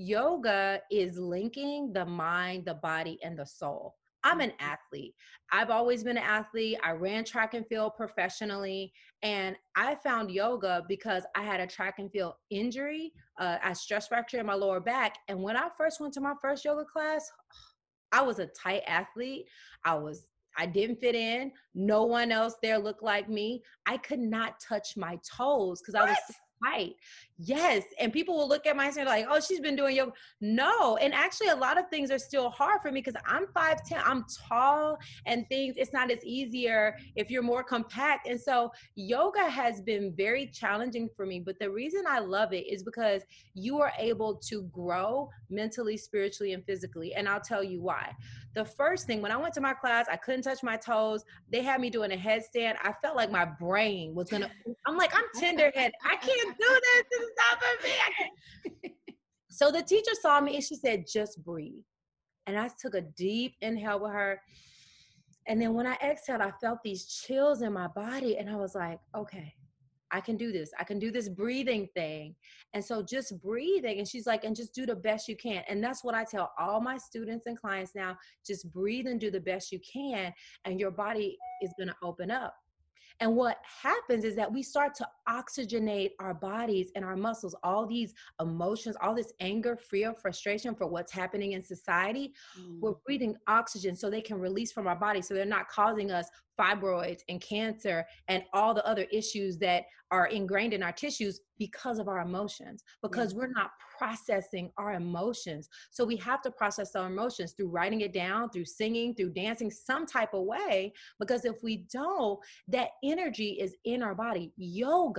Yoga 0.00 0.80
is 0.92 1.18
linking 1.18 1.92
the 1.92 2.06
mind, 2.06 2.64
the 2.64 2.74
body, 2.74 3.18
and 3.24 3.36
the 3.36 3.44
soul. 3.44 3.96
I'm 4.22 4.40
an 4.40 4.52
athlete. 4.60 5.14
I've 5.50 5.70
always 5.70 6.04
been 6.04 6.16
an 6.16 6.22
athlete. 6.22 6.78
I 6.84 6.92
ran 6.92 7.24
track 7.24 7.54
and 7.54 7.66
field 7.66 7.92
professionally. 7.96 8.92
And 9.22 9.56
I 9.76 9.96
found 9.96 10.30
yoga 10.30 10.84
because 10.88 11.24
I 11.34 11.42
had 11.42 11.58
a 11.58 11.66
track 11.66 11.98
and 11.98 12.10
field 12.12 12.34
injury, 12.50 13.12
uh, 13.40 13.58
a 13.64 13.74
stress 13.74 14.06
fracture 14.06 14.38
in 14.38 14.46
my 14.46 14.54
lower 14.54 14.78
back. 14.78 15.16
And 15.26 15.42
when 15.42 15.56
I 15.56 15.68
first 15.76 16.00
went 16.00 16.14
to 16.14 16.20
my 16.20 16.34
first 16.40 16.64
yoga 16.64 16.84
class, 16.84 17.28
I 18.12 18.22
was 18.22 18.38
a 18.38 18.46
tight 18.46 18.82
athlete. 18.86 19.46
I 19.84 19.94
was 19.94 20.26
I 20.56 20.66
didn't 20.66 21.00
fit 21.00 21.14
in. 21.14 21.52
No 21.74 22.04
one 22.04 22.32
else 22.32 22.54
there 22.62 22.78
looked 22.78 23.02
like 23.02 23.28
me. 23.28 23.62
I 23.86 23.96
could 23.96 24.18
not 24.18 24.60
touch 24.60 24.96
my 24.96 25.18
toes 25.36 25.80
because 25.80 25.94
I 25.94 26.04
was 26.04 26.16
tight. 26.64 26.94
Yes. 27.40 27.84
And 28.00 28.12
people 28.12 28.36
will 28.36 28.48
look 28.48 28.66
at 28.66 28.76
my 28.76 28.88
and 28.88 29.06
like, 29.06 29.26
oh, 29.28 29.38
she's 29.38 29.60
been 29.60 29.76
doing 29.76 29.94
yoga. 29.94 30.12
No. 30.40 30.96
And 30.96 31.14
actually, 31.14 31.48
a 31.48 31.56
lot 31.56 31.78
of 31.78 31.88
things 31.88 32.10
are 32.10 32.18
still 32.18 32.50
hard 32.50 32.80
for 32.82 32.90
me 32.90 33.00
because 33.00 33.20
I'm 33.24 33.46
5'10, 33.46 34.02
I'm 34.04 34.24
tall, 34.48 34.98
and 35.24 35.48
things, 35.48 35.74
it's 35.76 35.92
not 35.92 36.10
as 36.10 36.24
easier 36.24 36.96
if 37.14 37.30
you're 37.30 37.42
more 37.42 37.62
compact. 37.62 38.26
And 38.26 38.40
so, 38.40 38.72
yoga 38.96 39.48
has 39.48 39.80
been 39.80 40.12
very 40.16 40.46
challenging 40.46 41.08
for 41.16 41.26
me. 41.26 41.38
But 41.38 41.60
the 41.60 41.70
reason 41.70 42.04
I 42.08 42.18
love 42.18 42.52
it 42.52 42.66
is 42.66 42.82
because 42.82 43.22
you 43.54 43.80
are 43.80 43.92
able 43.98 44.34
to 44.34 44.62
grow 44.72 45.30
mentally, 45.48 45.96
spiritually, 45.96 46.54
and 46.54 46.64
physically. 46.64 47.14
And 47.14 47.28
I'll 47.28 47.40
tell 47.40 47.62
you 47.62 47.80
why. 47.80 48.16
The 48.54 48.64
first 48.64 49.06
thing, 49.06 49.22
when 49.22 49.30
I 49.30 49.36
went 49.36 49.54
to 49.54 49.60
my 49.60 49.74
class, 49.74 50.06
I 50.10 50.16
couldn't 50.16 50.42
touch 50.42 50.64
my 50.64 50.76
toes. 50.76 51.24
They 51.50 51.62
had 51.62 51.80
me 51.80 51.90
doing 51.90 52.12
a 52.12 52.16
headstand. 52.16 52.74
I 52.82 52.92
felt 53.00 53.14
like 53.14 53.30
my 53.30 53.44
brain 53.44 54.14
was 54.14 54.28
going 54.28 54.42
to, 54.42 54.50
I'm 54.86 54.96
like, 54.96 55.14
I'm 55.14 55.24
tenderhead. 55.40 55.92
I 56.04 56.16
can't 56.16 56.58
do 56.58 56.80
this 57.10 57.27
me. 58.82 58.94
so 59.48 59.70
the 59.70 59.82
teacher 59.82 60.12
saw 60.20 60.40
me 60.40 60.56
and 60.56 60.64
she 60.64 60.76
said, 60.76 61.04
just 61.10 61.42
breathe. 61.44 61.82
And 62.46 62.58
I 62.58 62.70
took 62.80 62.94
a 62.94 63.02
deep 63.02 63.54
inhale 63.60 64.00
with 64.00 64.12
her. 64.12 64.40
And 65.46 65.60
then 65.60 65.74
when 65.74 65.86
I 65.86 65.96
exhaled, 66.02 66.40
I 66.40 66.52
felt 66.60 66.78
these 66.82 67.06
chills 67.06 67.62
in 67.62 67.72
my 67.72 67.88
body. 67.88 68.36
And 68.38 68.48
I 68.50 68.56
was 68.56 68.74
like, 68.74 68.98
okay, 69.14 69.54
I 70.10 70.20
can 70.20 70.36
do 70.36 70.52
this. 70.52 70.70
I 70.78 70.84
can 70.84 70.98
do 70.98 71.10
this 71.10 71.28
breathing 71.28 71.88
thing. 71.94 72.34
And 72.74 72.84
so 72.84 73.02
just 73.02 73.40
breathing. 73.40 73.98
And 73.98 74.08
she's 74.08 74.26
like, 74.26 74.44
and 74.44 74.56
just 74.56 74.74
do 74.74 74.86
the 74.86 74.96
best 74.96 75.28
you 75.28 75.36
can. 75.36 75.62
And 75.68 75.82
that's 75.82 76.02
what 76.02 76.14
I 76.14 76.24
tell 76.24 76.52
all 76.58 76.80
my 76.80 76.96
students 76.96 77.46
and 77.46 77.58
clients 77.58 77.94
now 77.94 78.16
just 78.46 78.72
breathe 78.72 79.06
and 79.06 79.20
do 79.20 79.30
the 79.30 79.40
best 79.40 79.72
you 79.72 79.80
can. 79.80 80.32
And 80.64 80.80
your 80.80 80.90
body 80.90 81.36
is 81.62 81.72
going 81.78 81.88
to 81.88 81.96
open 82.02 82.30
up. 82.30 82.54
And 83.20 83.34
what 83.34 83.58
happens 83.82 84.24
is 84.24 84.36
that 84.36 84.52
we 84.52 84.62
start 84.62 84.94
to 84.96 85.08
oxygenate 85.28 86.10
our 86.20 86.34
bodies 86.34 86.90
and 86.94 87.04
our 87.04 87.16
muscles, 87.16 87.54
all 87.62 87.86
these 87.86 88.14
emotions, 88.40 88.96
all 89.02 89.14
this 89.14 89.32
anger, 89.40 89.76
fear, 89.76 90.14
frustration 90.14 90.74
for 90.74 90.86
what's 90.86 91.12
happening 91.12 91.52
in 91.52 91.62
society. 91.62 92.32
Mm. 92.58 92.80
We're 92.80 92.94
breathing 93.04 93.36
oxygen 93.46 93.94
so 93.94 94.10
they 94.10 94.20
can 94.20 94.38
release 94.38 94.72
from 94.72 94.86
our 94.86 94.96
body 94.96 95.22
so 95.22 95.34
they're 95.34 95.44
not 95.44 95.68
causing 95.68 96.10
us 96.10 96.28
fibroids 96.58 97.20
and 97.28 97.40
cancer 97.40 98.04
and 98.28 98.42
all 98.52 98.74
the 98.74 98.86
other 98.86 99.06
issues 99.12 99.58
that 99.58 99.84
are 100.10 100.26
ingrained 100.26 100.72
in 100.72 100.82
our 100.82 100.92
tissues 100.92 101.40
because 101.58 101.98
of 101.98 102.08
our 102.08 102.20
emotions 102.20 102.82
because 103.02 103.32
yeah. 103.32 103.38
we're 103.38 103.52
not 103.52 103.70
processing 103.98 104.70
our 104.78 104.94
emotions 104.94 105.68
so 105.90 106.04
we 106.04 106.16
have 106.16 106.40
to 106.40 106.50
process 106.50 106.94
our 106.94 107.06
emotions 107.06 107.52
through 107.52 107.68
writing 107.68 108.00
it 108.00 108.12
down 108.12 108.48
through 108.48 108.64
singing 108.64 109.14
through 109.14 109.30
dancing 109.30 109.70
some 109.70 110.06
type 110.06 110.32
of 110.34 110.44
way 110.44 110.92
because 111.18 111.44
if 111.44 111.62
we 111.62 111.84
don't 111.92 112.38
that 112.68 112.90
energy 113.04 113.58
is 113.60 113.76
in 113.84 114.02
our 114.02 114.14
body 114.14 114.52
yoga 114.56 115.17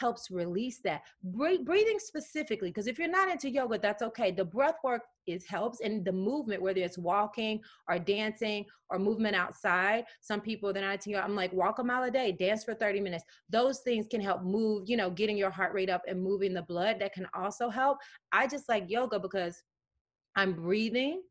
helps 0.00 0.30
release 0.30 0.80
that. 0.82 1.02
breathing 1.22 1.98
specifically, 1.98 2.70
because 2.70 2.86
if 2.86 2.98
you're 2.98 3.08
not 3.08 3.30
into 3.30 3.50
yoga, 3.50 3.78
that's 3.78 4.02
okay. 4.02 4.30
The 4.30 4.44
breath 4.44 4.76
work 4.82 5.02
is 5.26 5.44
helps 5.46 5.80
and 5.80 6.04
the 6.04 6.12
movement, 6.12 6.62
whether 6.62 6.80
it's 6.80 6.96
walking 6.96 7.60
or 7.86 7.98
dancing 7.98 8.64
or 8.88 8.98
movement 8.98 9.36
outside. 9.36 10.04
Some 10.22 10.40
people 10.40 10.72
they're 10.72 10.82
not 10.82 10.94
into 10.94 11.10
yoga. 11.10 11.24
I'm 11.24 11.36
like, 11.36 11.52
walk 11.52 11.78
a 11.78 11.84
mile 11.84 12.04
a 12.04 12.10
day, 12.10 12.32
dance 12.32 12.64
for 12.64 12.74
30 12.74 13.00
minutes. 13.00 13.24
Those 13.50 13.80
things 13.80 14.06
can 14.10 14.22
help 14.22 14.42
move, 14.42 14.84
you 14.86 14.96
know, 14.96 15.10
getting 15.10 15.36
your 15.36 15.50
heart 15.50 15.74
rate 15.74 15.90
up 15.90 16.02
and 16.08 16.22
moving 16.22 16.54
the 16.54 16.62
blood. 16.62 16.96
That 17.00 17.12
can 17.12 17.26
also 17.34 17.68
help. 17.68 17.98
I 18.32 18.46
just 18.46 18.68
like 18.68 18.84
yoga 18.88 19.18
because 19.20 19.62
I'm 20.34 20.54
breathing 20.54 21.22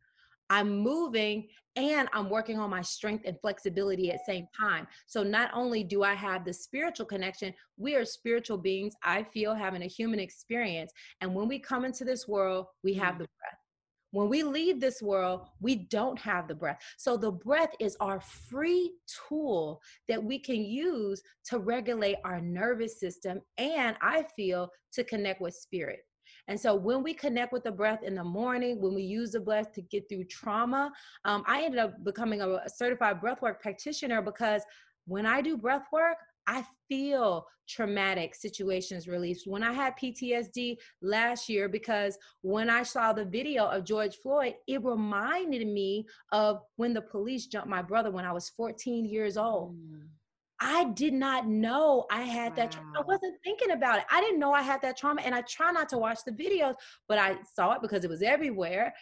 I'm 0.49 0.79
moving 0.79 1.47
and 1.75 2.09
I'm 2.13 2.29
working 2.29 2.59
on 2.59 2.69
my 2.69 2.81
strength 2.81 3.23
and 3.25 3.39
flexibility 3.41 4.11
at 4.11 4.25
same 4.25 4.47
time. 4.57 4.87
So 5.07 5.23
not 5.23 5.51
only 5.53 5.83
do 5.83 6.03
I 6.03 6.13
have 6.13 6.43
the 6.43 6.53
spiritual 6.53 7.05
connection, 7.05 7.53
we 7.77 7.95
are 7.95 8.05
spiritual 8.05 8.57
beings, 8.57 8.95
I 9.03 9.23
feel 9.23 9.53
having 9.53 9.83
a 9.83 9.87
human 9.87 10.19
experience. 10.19 10.91
And 11.21 11.33
when 11.33 11.47
we 11.47 11.59
come 11.59 11.85
into 11.85 12.03
this 12.03 12.27
world, 12.27 12.65
we 12.83 12.93
have 12.95 13.15
mm. 13.15 13.19
the 13.19 13.25
breath. 13.25 13.59
When 14.11 14.27
we 14.27 14.41
leave 14.41 14.79
this 14.79 15.03
world, 15.03 15.47
we 15.59 15.75
don't 15.75 16.17
have 16.17 16.47
the 16.47 16.55
breath. 16.55 16.79
So 16.97 17.15
the 17.15 17.31
breath 17.31 17.69
is 17.79 17.95
our 17.99 18.19
free 18.19 18.93
tool 19.29 19.81
that 20.07 20.23
we 20.23 20.39
can 20.39 20.63
use 20.63 21.21
to 21.45 21.59
regulate 21.59 22.17
our 22.25 22.41
nervous 22.41 22.99
system 22.99 23.39
and 23.59 23.95
I 24.01 24.25
feel 24.35 24.69
to 24.93 25.03
connect 25.03 25.41
with 25.41 25.53
spirit. 25.53 25.99
And 26.49 26.59
so 26.59 26.73
when 26.73 27.03
we 27.03 27.13
connect 27.13 27.53
with 27.53 27.63
the 27.63 27.71
breath 27.71 28.01
in 28.01 28.15
the 28.15 28.23
morning, 28.23 28.81
when 28.81 28.95
we 28.95 29.03
use 29.03 29.31
the 29.31 29.39
breath 29.39 29.71
to 29.73 29.81
get 29.83 30.09
through 30.09 30.23
trauma, 30.25 30.91
um, 31.23 31.43
I 31.47 31.63
ended 31.63 31.79
up 31.79 32.03
becoming 32.03 32.41
a, 32.41 32.67
certified 32.67 33.21
breathwork 33.21 33.59
practitioner 33.59 34.23
because 34.23 34.63
when 35.05 35.27
I 35.27 35.41
do 35.41 35.57
breath 35.57 35.85
work, 35.93 36.17
I 36.47 36.65
feel 36.87 37.45
traumatic 37.67 38.33
situations 38.33 39.07
released. 39.07 39.45
When 39.45 39.61
I 39.61 39.71
had 39.71 39.95
PTSD 39.95 40.77
last 41.03 41.49
year, 41.49 41.69
because 41.69 42.17
when 42.41 42.67
I 42.67 42.81
saw 42.81 43.13
the 43.13 43.25
video 43.25 43.65
of 43.65 43.85
George 43.85 44.15
Floyd, 44.15 44.55
it 44.67 44.83
reminded 44.83 45.67
me 45.67 46.07
of 46.31 46.61
when 46.77 46.95
the 46.95 47.01
police 47.01 47.45
jumped 47.45 47.69
my 47.69 47.83
brother 47.83 48.09
when 48.09 48.25
I 48.25 48.31
was 48.31 48.49
14 48.49 49.05
years 49.05 49.37
old. 49.37 49.75
Mm. 49.75 50.07
I 50.61 50.85
did 50.85 51.13
not 51.13 51.47
know 51.47 52.05
I 52.11 52.23
had 52.23 52.51
wow. 52.51 52.55
that. 52.55 52.77
I 52.97 53.01
wasn't 53.01 53.35
thinking 53.43 53.71
about 53.71 53.99
it. 53.99 54.05
I 54.11 54.19
didn't 54.21 54.39
know 54.39 54.51
I 54.51 54.61
had 54.61 54.81
that 54.81 54.97
trauma. 54.97 55.21
And 55.21 55.33
I 55.33 55.41
try 55.41 55.71
not 55.71 55.89
to 55.89 55.97
watch 55.97 56.19
the 56.25 56.31
videos, 56.31 56.75
but 57.07 57.17
I 57.17 57.37
saw 57.55 57.73
it 57.73 57.81
because 57.81 58.03
it 58.03 58.09
was 58.09 58.21
everywhere. 58.21 58.93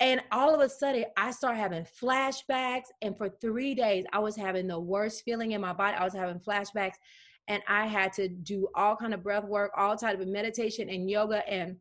And 0.00 0.20
all 0.32 0.54
of 0.54 0.60
a 0.60 0.68
sudden, 0.68 1.04
I 1.16 1.30
started 1.30 1.58
having 1.58 1.84
flashbacks. 1.84 2.86
And 3.02 3.16
for 3.16 3.28
three 3.40 3.74
days, 3.74 4.04
I 4.12 4.18
was 4.18 4.36
having 4.36 4.66
the 4.66 4.78
worst 4.78 5.22
feeling 5.24 5.52
in 5.52 5.60
my 5.60 5.72
body. 5.72 5.96
I 5.96 6.04
was 6.04 6.14
having 6.14 6.40
flashbacks. 6.40 6.94
And 7.48 7.62
I 7.68 7.86
had 7.86 8.12
to 8.14 8.28
do 8.28 8.68
all 8.74 8.96
kind 8.96 9.14
of 9.14 9.22
breath 9.22 9.44
work, 9.44 9.72
all 9.76 9.96
type 9.96 10.20
of 10.20 10.28
meditation 10.28 10.88
and 10.88 11.10
yoga. 11.10 11.48
And 11.48 11.76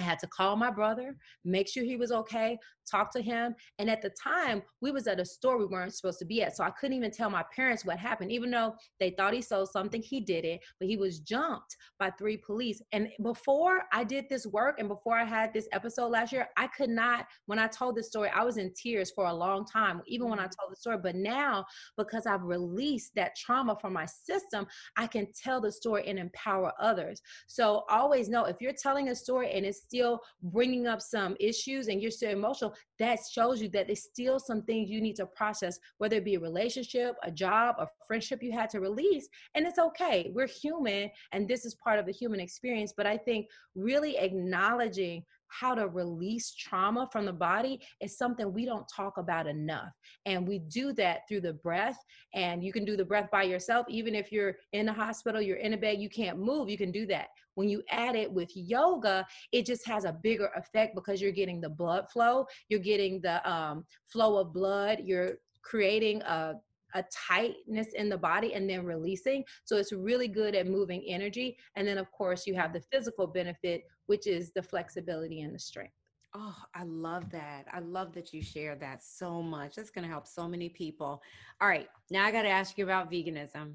I 0.00 0.02
had 0.02 0.18
to 0.20 0.26
call 0.26 0.56
my 0.56 0.70
brother, 0.70 1.14
make 1.44 1.68
sure 1.68 1.84
he 1.84 1.96
was 1.96 2.10
okay, 2.10 2.58
talk 2.90 3.12
to 3.12 3.20
him. 3.20 3.54
And 3.78 3.90
at 3.90 4.00
the 4.02 4.10
time, 4.10 4.62
we 4.80 4.90
was 4.90 5.06
at 5.06 5.20
a 5.20 5.24
store 5.24 5.58
we 5.58 5.66
weren't 5.66 5.94
supposed 5.94 6.18
to 6.20 6.24
be 6.24 6.42
at. 6.42 6.56
So 6.56 6.64
I 6.64 6.70
couldn't 6.70 6.96
even 6.96 7.10
tell 7.10 7.28
my 7.30 7.44
parents 7.54 7.84
what 7.84 7.98
happened, 7.98 8.32
even 8.32 8.50
though 8.50 8.74
they 8.98 9.10
thought 9.10 9.34
he 9.34 9.42
sold 9.42 9.70
something, 9.70 10.02
he 10.02 10.20
did 10.20 10.44
it, 10.44 10.60
but 10.78 10.88
he 10.88 10.96
was 10.96 11.20
jumped 11.20 11.76
by 11.98 12.10
three 12.18 12.38
police. 12.38 12.82
And 12.92 13.08
before 13.22 13.82
I 13.92 14.04
did 14.04 14.24
this 14.28 14.46
work 14.46 14.78
and 14.78 14.88
before 14.88 15.16
I 15.18 15.24
had 15.24 15.52
this 15.52 15.68
episode 15.72 16.08
last 16.08 16.32
year, 16.32 16.48
I 16.56 16.66
could 16.68 16.90
not, 16.90 17.26
when 17.46 17.58
I 17.58 17.68
told 17.68 17.96
this 17.96 18.08
story, 18.08 18.30
I 18.34 18.42
was 18.42 18.56
in 18.56 18.72
tears 18.74 19.10
for 19.10 19.26
a 19.26 19.34
long 19.34 19.66
time, 19.66 20.00
even 20.06 20.28
when 20.28 20.38
I 20.38 20.44
mm-hmm. 20.44 20.60
told 20.60 20.72
the 20.72 20.76
story. 20.76 20.98
But 21.02 21.14
now, 21.14 21.66
because 21.96 22.26
I've 22.26 22.42
released 22.42 23.12
that 23.16 23.36
trauma 23.36 23.76
from 23.80 23.92
my 23.92 24.06
system, 24.06 24.66
I 24.96 25.06
can 25.06 25.28
tell 25.40 25.60
the 25.60 25.70
story 25.70 26.08
and 26.08 26.18
empower 26.18 26.72
others. 26.80 27.20
So 27.46 27.84
always 27.90 28.28
know 28.28 28.46
if 28.46 28.56
you're 28.60 28.72
telling 28.72 29.08
a 29.08 29.14
story 29.14 29.52
and 29.52 29.66
it's 29.66 29.82
still 29.90 30.20
bringing 30.42 30.86
up 30.86 31.00
some 31.00 31.36
issues 31.40 31.88
and 31.88 32.00
you're 32.00 32.10
still 32.10 32.30
emotional, 32.30 32.74
that 32.98 33.18
shows 33.32 33.60
you 33.60 33.68
that 33.70 33.88
there's 33.88 34.04
still 34.04 34.38
some 34.38 34.62
things 34.62 34.88
you 34.88 35.00
need 35.00 35.16
to 35.16 35.26
process, 35.26 35.78
whether 35.98 36.16
it 36.16 36.24
be 36.24 36.36
a 36.36 36.40
relationship, 36.40 37.16
a 37.24 37.30
job, 37.30 37.74
a 37.78 37.88
friendship 38.06 38.42
you 38.42 38.52
had 38.52 38.70
to 38.70 38.80
release. 38.80 39.28
And 39.54 39.66
it's 39.66 39.78
okay. 39.78 40.30
We're 40.32 40.46
human, 40.46 41.10
and 41.32 41.48
this 41.48 41.64
is 41.64 41.74
part 41.74 41.98
of 41.98 42.06
the 42.06 42.12
human 42.12 42.40
experience. 42.40 42.94
But 42.96 43.06
I 43.06 43.16
think 43.16 43.46
really 43.74 44.16
acknowledging 44.18 45.24
how 45.50 45.74
to 45.74 45.88
release 45.88 46.54
trauma 46.54 47.08
from 47.10 47.26
the 47.26 47.32
body 47.32 47.80
is 48.00 48.16
something 48.16 48.52
we 48.52 48.64
don't 48.64 48.86
talk 48.94 49.18
about 49.18 49.48
enough. 49.48 49.90
And 50.24 50.46
we 50.46 50.60
do 50.60 50.92
that 50.92 51.22
through 51.28 51.40
the 51.40 51.54
breath. 51.54 51.98
And 52.34 52.62
you 52.62 52.72
can 52.72 52.84
do 52.84 52.96
the 52.96 53.04
breath 53.04 53.28
by 53.32 53.42
yourself. 53.42 53.86
Even 53.88 54.14
if 54.14 54.30
you're 54.30 54.54
in 54.72 54.86
the 54.86 54.92
hospital, 54.92 55.42
you're 55.42 55.56
in 55.56 55.74
a 55.74 55.76
bed, 55.76 55.98
you 55.98 56.08
can't 56.08 56.38
move, 56.38 56.70
you 56.70 56.78
can 56.78 56.92
do 56.92 57.04
that. 57.06 57.28
When 57.60 57.68
you 57.68 57.82
add 57.90 58.16
it 58.16 58.32
with 58.32 58.50
yoga, 58.56 59.26
it 59.52 59.66
just 59.66 59.86
has 59.86 60.06
a 60.06 60.16
bigger 60.22 60.50
effect 60.56 60.94
because 60.94 61.20
you're 61.20 61.30
getting 61.30 61.60
the 61.60 61.68
blood 61.68 62.10
flow, 62.10 62.46
you're 62.70 62.80
getting 62.80 63.20
the 63.20 63.36
um, 63.46 63.84
flow 64.06 64.38
of 64.38 64.54
blood, 64.54 65.02
you're 65.04 65.32
creating 65.60 66.22
a 66.22 66.54
a 66.94 67.04
tightness 67.12 67.88
in 67.94 68.08
the 68.08 68.16
body 68.16 68.54
and 68.54 68.68
then 68.68 68.84
releasing. 68.84 69.44
So 69.64 69.76
it's 69.76 69.92
really 69.92 70.26
good 70.26 70.54
at 70.54 70.66
moving 70.66 71.04
energy. 71.06 71.56
And 71.76 71.86
then, 71.86 71.98
of 71.98 72.10
course, 72.10 72.46
you 72.46 72.54
have 72.54 72.72
the 72.72 72.82
physical 72.92 73.26
benefit, 73.26 73.84
which 74.06 74.26
is 74.26 74.50
the 74.56 74.62
flexibility 74.62 75.42
and 75.42 75.54
the 75.54 75.58
strength. 75.60 75.92
Oh, 76.34 76.56
I 76.74 76.84
love 76.84 77.30
that. 77.30 77.66
I 77.72 77.80
love 77.80 78.12
that 78.14 78.32
you 78.32 78.42
share 78.42 78.74
that 78.76 79.04
so 79.04 79.42
much. 79.42 79.76
That's 79.76 79.90
going 79.90 80.04
to 80.04 80.10
help 80.10 80.26
so 80.26 80.48
many 80.48 80.68
people. 80.68 81.20
All 81.60 81.68
right. 81.68 81.88
Now 82.10 82.24
I 82.24 82.32
got 82.32 82.42
to 82.42 82.48
ask 82.48 82.78
you 82.78 82.84
about 82.84 83.10
veganism. 83.10 83.74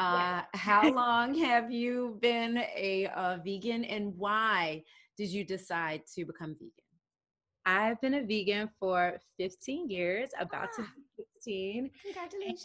Uh, 0.00 0.40
how 0.54 0.90
long 0.90 1.34
have 1.34 1.70
you 1.70 2.16
been 2.22 2.56
a, 2.56 3.04
a 3.14 3.38
vegan 3.44 3.84
and 3.84 4.16
why 4.16 4.82
did 5.18 5.28
you 5.28 5.44
decide 5.44 6.00
to 6.14 6.24
become 6.24 6.54
vegan? 6.54 6.70
I've 7.66 8.00
been 8.00 8.14
a 8.14 8.22
vegan 8.22 8.70
for 8.80 9.20
15 9.38 9.90
years, 9.90 10.30
about 10.40 10.68
ah, 10.72 10.76
to 10.76 10.82
be 11.18 11.24
16. 11.42 11.90
Congratulations. 12.02 12.62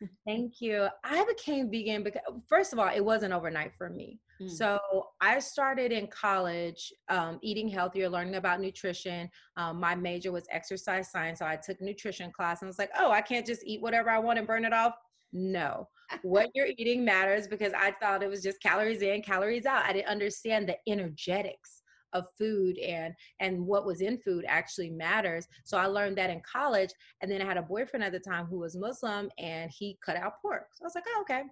And 0.00 0.10
thank 0.26 0.62
you. 0.62 0.88
I 1.04 1.24
became 1.26 1.70
vegan 1.70 2.02
because, 2.02 2.22
first 2.48 2.72
of 2.72 2.78
all, 2.78 2.88
it 2.88 3.04
wasn't 3.04 3.34
overnight 3.34 3.72
for 3.76 3.90
me. 3.90 4.18
Mm. 4.40 4.50
So 4.50 4.78
I 5.20 5.40
started 5.40 5.92
in 5.92 6.06
college 6.06 6.94
um, 7.10 7.38
eating 7.42 7.68
healthier, 7.68 8.08
learning 8.08 8.36
about 8.36 8.62
nutrition. 8.62 9.28
Um, 9.58 9.78
my 9.78 9.94
major 9.94 10.32
was 10.32 10.46
exercise 10.50 11.10
science. 11.10 11.40
So 11.40 11.46
I 11.46 11.56
took 11.56 11.82
nutrition 11.82 12.32
class 12.32 12.62
and 12.62 12.68
I 12.68 12.70
was 12.70 12.78
like, 12.78 12.90
oh, 12.98 13.10
I 13.10 13.20
can't 13.20 13.46
just 13.46 13.62
eat 13.66 13.82
whatever 13.82 14.08
I 14.08 14.18
want 14.18 14.38
and 14.38 14.48
burn 14.48 14.64
it 14.64 14.72
off. 14.72 14.94
No, 15.34 15.88
what 16.22 16.50
you're 16.54 16.68
eating 16.78 17.04
matters 17.04 17.46
because 17.48 17.72
I 17.74 17.92
thought 18.00 18.22
it 18.22 18.30
was 18.30 18.42
just 18.42 18.62
calories 18.62 19.02
in, 19.02 19.20
calories 19.20 19.66
out. 19.66 19.84
I 19.84 19.92
didn't 19.92 20.08
understand 20.08 20.68
the 20.68 20.76
energetics 20.90 21.82
of 22.14 22.26
food 22.38 22.78
and 22.78 23.12
and 23.40 23.66
what 23.66 23.84
was 23.84 24.00
in 24.00 24.16
food 24.18 24.44
actually 24.48 24.88
matters. 24.90 25.46
So 25.64 25.76
i 25.76 25.86
learned 25.86 26.16
that 26.16 26.30
in 26.30 26.40
college 26.50 26.90
and 27.20 27.30
then 27.30 27.42
i 27.42 27.44
had 27.44 27.56
a 27.56 27.62
boyfriend 27.62 28.04
at 28.04 28.12
the 28.12 28.20
time 28.20 28.46
who 28.46 28.60
was 28.60 28.76
muslim 28.76 29.28
and 29.36 29.68
he 29.76 29.98
cut 30.04 30.16
out 30.16 30.40
pork. 30.40 30.68
So 30.74 30.84
i 30.84 30.86
was 30.86 30.94
like 30.94 31.04
oh, 31.08 31.22
okay 31.22 31.42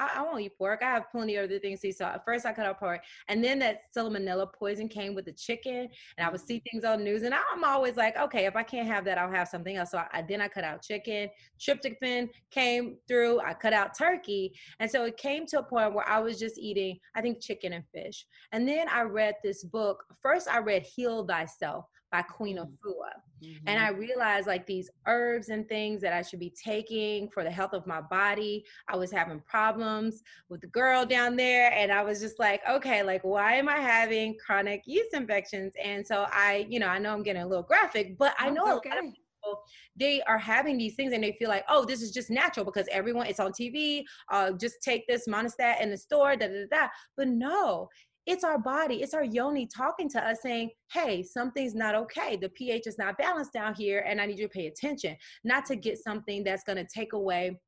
I, 0.00 0.20
I, 0.20 0.22
won't 0.22 0.40
eat 0.40 0.56
pork. 0.56 0.80
I 0.82 0.90
have 0.90 1.10
plenty 1.10 1.36
of 1.36 1.44
other 1.44 1.58
things 1.58 1.80
to 1.80 1.88
eat. 1.88 1.98
So 1.98 2.06
at 2.06 2.24
first 2.24 2.46
I 2.46 2.52
cut 2.52 2.66
out 2.66 2.78
pork. 2.78 3.02
And 3.28 3.44
then 3.44 3.58
that 3.58 3.82
salmonella 3.96 4.52
poison 4.52 4.88
came 4.88 5.14
with 5.14 5.26
the 5.26 5.32
chicken. 5.32 5.88
And 6.16 6.26
I 6.26 6.30
would 6.30 6.40
see 6.40 6.56
mm-hmm. 6.56 6.78
things 6.78 6.84
on 6.84 7.04
news. 7.04 7.22
And 7.22 7.34
I'm 7.34 7.64
always 7.64 7.96
like, 7.96 8.16
okay, 8.16 8.46
if 8.46 8.56
I 8.56 8.62
can't 8.62 8.88
have 8.88 9.04
that, 9.04 9.18
I'll 9.18 9.30
have 9.30 9.48
something 9.48 9.76
else. 9.76 9.90
So 9.90 9.98
I, 9.98 10.06
I 10.12 10.22
then 10.22 10.40
I 10.40 10.48
cut 10.48 10.64
out 10.64 10.82
chicken. 10.82 11.28
Tryptophan 11.60 12.28
came 12.50 12.96
through. 13.06 13.40
I 13.40 13.54
cut 13.54 13.72
out 13.72 13.96
turkey. 13.96 14.54
And 14.78 14.90
so 14.90 15.04
it 15.04 15.16
came 15.18 15.46
to 15.46 15.58
a 15.58 15.62
point 15.62 15.94
where 15.94 16.08
I 16.08 16.18
was 16.18 16.38
just 16.38 16.58
eating, 16.58 16.98
I 17.14 17.20
think, 17.20 17.42
chicken 17.42 17.74
and 17.74 17.84
fish. 17.94 18.24
And 18.52 18.66
then 18.66 18.88
I 18.88 19.02
read 19.02 19.34
this 19.44 19.64
book. 19.64 20.02
First 20.22 20.48
I 20.48 20.58
read 20.58 20.82
Heal 20.82 21.26
Thyself 21.26 21.84
by 22.10 22.22
Queen 22.22 22.58
of 22.58 22.68
Fua. 22.84 23.10
Mm-hmm. 23.42 23.68
And 23.68 23.82
I 23.82 23.90
realized 23.90 24.46
like 24.46 24.66
these 24.66 24.90
herbs 25.06 25.48
and 25.48 25.68
things 25.68 26.02
that 26.02 26.12
I 26.12 26.22
should 26.22 26.40
be 26.40 26.50
taking 26.50 27.28
for 27.30 27.42
the 27.42 27.50
health 27.50 27.72
of 27.72 27.86
my 27.86 28.00
body. 28.00 28.64
I 28.88 28.96
was 28.96 29.10
having 29.10 29.40
problems 29.40 30.22
with 30.48 30.60
the 30.60 30.66
girl 30.66 31.06
down 31.06 31.36
there. 31.36 31.72
And 31.72 31.90
I 31.90 32.02
was 32.02 32.20
just 32.20 32.38
like, 32.38 32.60
okay, 32.68 33.02
like, 33.02 33.22
why 33.24 33.54
am 33.54 33.68
I 33.68 33.78
having 33.78 34.36
chronic 34.44 34.82
yeast 34.86 35.14
infections? 35.14 35.72
And 35.82 36.06
so 36.06 36.26
I, 36.30 36.66
you 36.68 36.80
know, 36.80 36.88
I 36.88 36.98
know 36.98 37.12
I'm 37.12 37.22
getting 37.22 37.42
a 37.42 37.46
little 37.46 37.62
graphic, 37.62 38.18
but 38.18 38.34
I 38.38 38.50
know 38.50 38.76
okay. 38.76 38.90
a 38.90 38.94
lot 38.94 39.04
of 39.04 39.04
people, 39.04 39.62
they 39.96 40.20
are 40.22 40.38
having 40.38 40.76
these 40.76 40.94
things 40.94 41.12
and 41.12 41.24
they 41.24 41.32
feel 41.38 41.48
like, 41.48 41.64
oh, 41.68 41.84
this 41.84 42.02
is 42.02 42.10
just 42.10 42.30
natural 42.30 42.64
because 42.64 42.86
everyone, 42.90 43.26
it's 43.26 43.40
on 43.40 43.52
TV. 43.52 44.04
Uh, 44.30 44.52
just 44.52 44.82
take 44.82 45.06
this 45.06 45.26
Monistat 45.26 45.80
in 45.80 45.90
the 45.90 45.96
store, 45.96 46.36
da 46.36 46.48
da 46.48 46.66
da. 46.70 46.88
But 47.16 47.28
no, 47.28 47.88
it's 48.26 48.44
our 48.44 48.58
body, 48.58 49.02
it's 49.02 49.14
our 49.14 49.24
yoni 49.24 49.66
talking 49.66 50.08
to 50.10 50.24
us 50.24 50.38
saying, 50.42 50.70
hey, 50.92 51.22
something's 51.22 51.74
not 51.74 51.94
okay. 51.94 52.36
The 52.36 52.50
pH 52.50 52.86
is 52.86 52.98
not 52.98 53.18
balanced 53.18 53.52
down 53.52 53.74
here, 53.74 54.04
and 54.06 54.20
I 54.20 54.26
need 54.26 54.38
you 54.38 54.46
to 54.46 54.52
pay 54.52 54.66
attention, 54.66 55.16
not 55.44 55.64
to 55.66 55.76
get 55.76 55.98
something 55.98 56.44
that's 56.44 56.64
going 56.64 56.78
to 56.78 56.86
take 56.92 57.12
away 57.12 57.58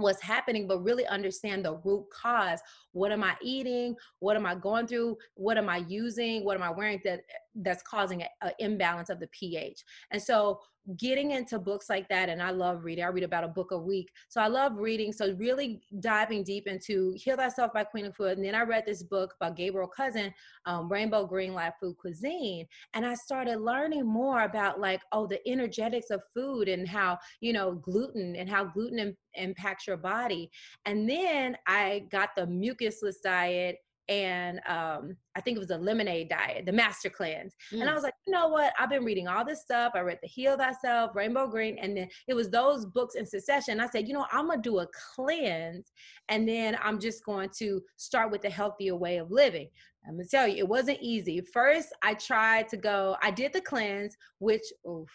what's 0.00 0.22
happening 0.22 0.66
but 0.66 0.82
really 0.82 1.06
understand 1.06 1.64
the 1.64 1.76
root 1.84 2.06
cause 2.10 2.60
what 2.92 3.12
am 3.12 3.22
i 3.22 3.36
eating? 3.42 3.94
What 4.18 4.36
am 4.36 4.46
i 4.46 4.54
going 4.54 4.86
through? 4.86 5.16
What 5.34 5.58
am 5.58 5.68
i 5.68 5.78
using? 5.88 6.44
What 6.44 6.56
am 6.56 6.62
i 6.62 6.70
wearing 6.70 7.00
that 7.04 7.20
that's 7.54 7.82
causing 7.82 8.22
an 8.22 8.50
imbalance 8.58 9.10
of 9.10 9.20
the 9.20 9.28
ph? 9.28 9.84
And 10.10 10.22
so 10.22 10.60
getting 10.96 11.32
into 11.32 11.58
books 11.58 11.88
like 11.90 12.08
that 12.08 12.28
and 12.28 12.42
i 12.42 12.50
love 12.50 12.84
reading 12.84 13.04
i 13.04 13.08
read 13.08 13.22
about 13.22 13.44
a 13.44 13.48
book 13.48 13.70
a 13.70 13.78
week 13.78 14.10
so 14.28 14.40
i 14.40 14.46
love 14.46 14.72
reading 14.76 15.12
so 15.12 15.32
really 15.34 15.80
diving 16.00 16.42
deep 16.42 16.66
into 16.66 17.14
heal 17.16 17.36
thyself 17.36 17.72
by 17.72 17.84
Queen 17.84 18.06
Afua 18.06 18.32
and 18.32 18.44
then 18.44 18.54
i 18.54 18.62
read 18.62 18.84
this 18.86 19.02
book 19.02 19.34
by 19.38 19.50
Gabriel 19.50 19.90
Cousens 19.96 20.32
um, 20.66 20.90
rainbow 20.90 21.26
green 21.26 21.52
live-food 21.52 21.96
cuisine 21.98 22.66
and 22.94 23.06
i 23.06 23.14
started 23.14 23.60
learning 23.60 24.06
more 24.06 24.42
about 24.42 24.80
like 24.80 25.02
oh 25.12 25.26
the 25.26 25.46
energetics 25.46 26.10
of 26.10 26.22
food 26.34 26.66
and 26.68 26.88
how 26.88 27.18
you 27.40 27.52
know 27.52 27.72
gluten 27.72 28.34
and 28.36 28.48
how 28.48 28.64
gluten 28.64 28.98
Im- 28.98 29.16
impacts 29.34 29.86
your 29.86 29.98
body 29.98 30.50
and 30.86 31.08
then 31.08 31.56
i 31.68 32.04
got 32.10 32.30
the 32.36 32.46
mucusless 32.80 33.16
diet 33.22 33.76
and 34.10 34.58
um, 34.66 35.16
I 35.36 35.40
think 35.40 35.56
it 35.56 35.60
was 35.60 35.70
a 35.70 35.78
lemonade 35.78 36.30
diet, 36.30 36.66
the 36.66 36.72
master 36.72 37.08
cleanse. 37.08 37.54
Mm. 37.72 37.82
And 37.82 37.88
I 37.88 37.92
mm. 37.92 37.94
was 37.94 38.02
like, 38.02 38.14
you 38.26 38.32
know 38.32 38.48
what? 38.48 38.72
I've 38.76 38.90
been 38.90 39.04
reading 39.04 39.28
all 39.28 39.44
this 39.44 39.62
stuff. 39.62 39.92
I 39.94 40.00
read 40.00 40.18
The 40.20 40.28
Heal 40.28 40.58
Thyself, 40.58 41.14
Rainbow 41.14 41.46
Green, 41.46 41.78
and 41.78 41.96
then 41.96 42.08
it 42.26 42.34
was 42.34 42.50
those 42.50 42.84
books 42.86 43.14
in 43.14 43.24
succession. 43.24 43.78
I 43.78 43.86
said, 43.86 44.08
you 44.08 44.14
know, 44.14 44.26
I'm 44.32 44.48
gonna 44.48 44.60
do 44.60 44.80
a 44.80 44.86
cleanse, 45.14 45.92
and 46.28 46.46
then 46.48 46.76
I'm 46.82 46.98
just 46.98 47.24
going 47.24 47.50
to 47.58 47.80
start 47.98 48.32
with 48.32 48.44
a 48.44 48.50
healthier 48.50 48.96
way 48.96 49.18
of 49.18 49.30
living. 49.30 49.68
I'm 50.08 50.16
gonna 50.16 50.26
tell 50.28 50.48
you, 50.48 50.56
it 50.56 50.68
wasn't 50.68 50.98
easy. 51.00 51.40
First, 51.40 51.90
I 52.02 52.14
tried 52.14 52.68
to 52.70 52.76
go, 52.76 53.16
I 53.22 53.30
did 53.30 53.52
the 53.52 53.60
cleanse, 53.60 54.16
which 54.40 54.64
oof. 54.88 55.08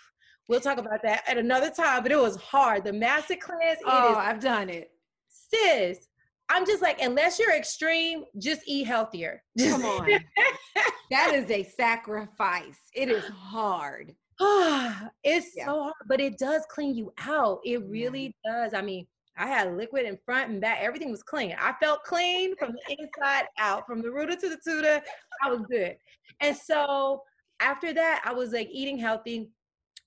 We'll 0.47 0.61
talk 0.61 0.77
about 0.77 1.01
that 1.03 1.23
at 1.27 1.39
another 1.39 1.71
time, 1.71 2.03
but 2.03 2.11
it 2.11 2.19
was 2.19 2.37
hard. 2.37 2.85
The 2.85 2.93
master 2.93 3.35
cleanse. 3.35 3.79
Oh, 3.83 4.15
I've 4.15 4.39
done 4.39 4.69
it. 4.69 4.91
Sis, 5.27 6.07
I'm 6.49 6.65
just 6.65 6.81
like, 6.81 7.01
unless 7.01 7.39
you're 7.39 7.55
extreme, 7.55 8.23
just 8.37 8.61
eat 8.65 8.85
healthier. 8.85 9.41
Come 9.59 9.85
on. 9.85 10.09
that 11.11 11.33
is 11.33 11.49
a 11.49 11.63
sacrifice. 11.63 12.77
It 12.93 13.09
is 13.09 13.25
hard. 13.25 14.15
it's 15.23 15.51
yeah. 15.55 15.65
so 15.65 15.83
hard, 15.83 15.93
but 16.07 16.19
it 16.19 16.37
does 16.37 16.63
clean 16.69 16.95
you 16.95 17.13
out. 17.19 17.59
It 17.63 17.83
really 17.87 18.35
yeah. 18.45 18.63
does. 18.63 18.73
I 18.73 18.81
mean, 18.81 19.07
I 19.37 19.47
had 19.47 19.75
liquid 19.75 20.05
in 20.05 20.17
front 20.25 20.51
and 20.51 20.61
back. 20.61 20.79
Everything 20.81 21.11
was 21.11 21.23
clean. 21.23 21.55
I 21.59 21.73
felt 21.81 22.03
clean 22.03 22.55
from 22.57 22.73
the 22.73 22.97
inside 22.97 23.45
out, 23.57 23.85
from 23.85 24.01
the 24.01 24.11
rooter 24.11 24.35
to 24.35 24.49
the 24.49 24.57
tutor. 24.63 25.01
I 25.43 25.49
was 25.49 25.61
good. 25.69 25.97
And 26.39 26.55
so 26.55 27.23
after 27.59 27.93
that, 27.93 28.21
I 28.23 28.33
was 28.33 28.51
like 28.51 28.69
eating 28.71 28.97
healthy 28.97 29.49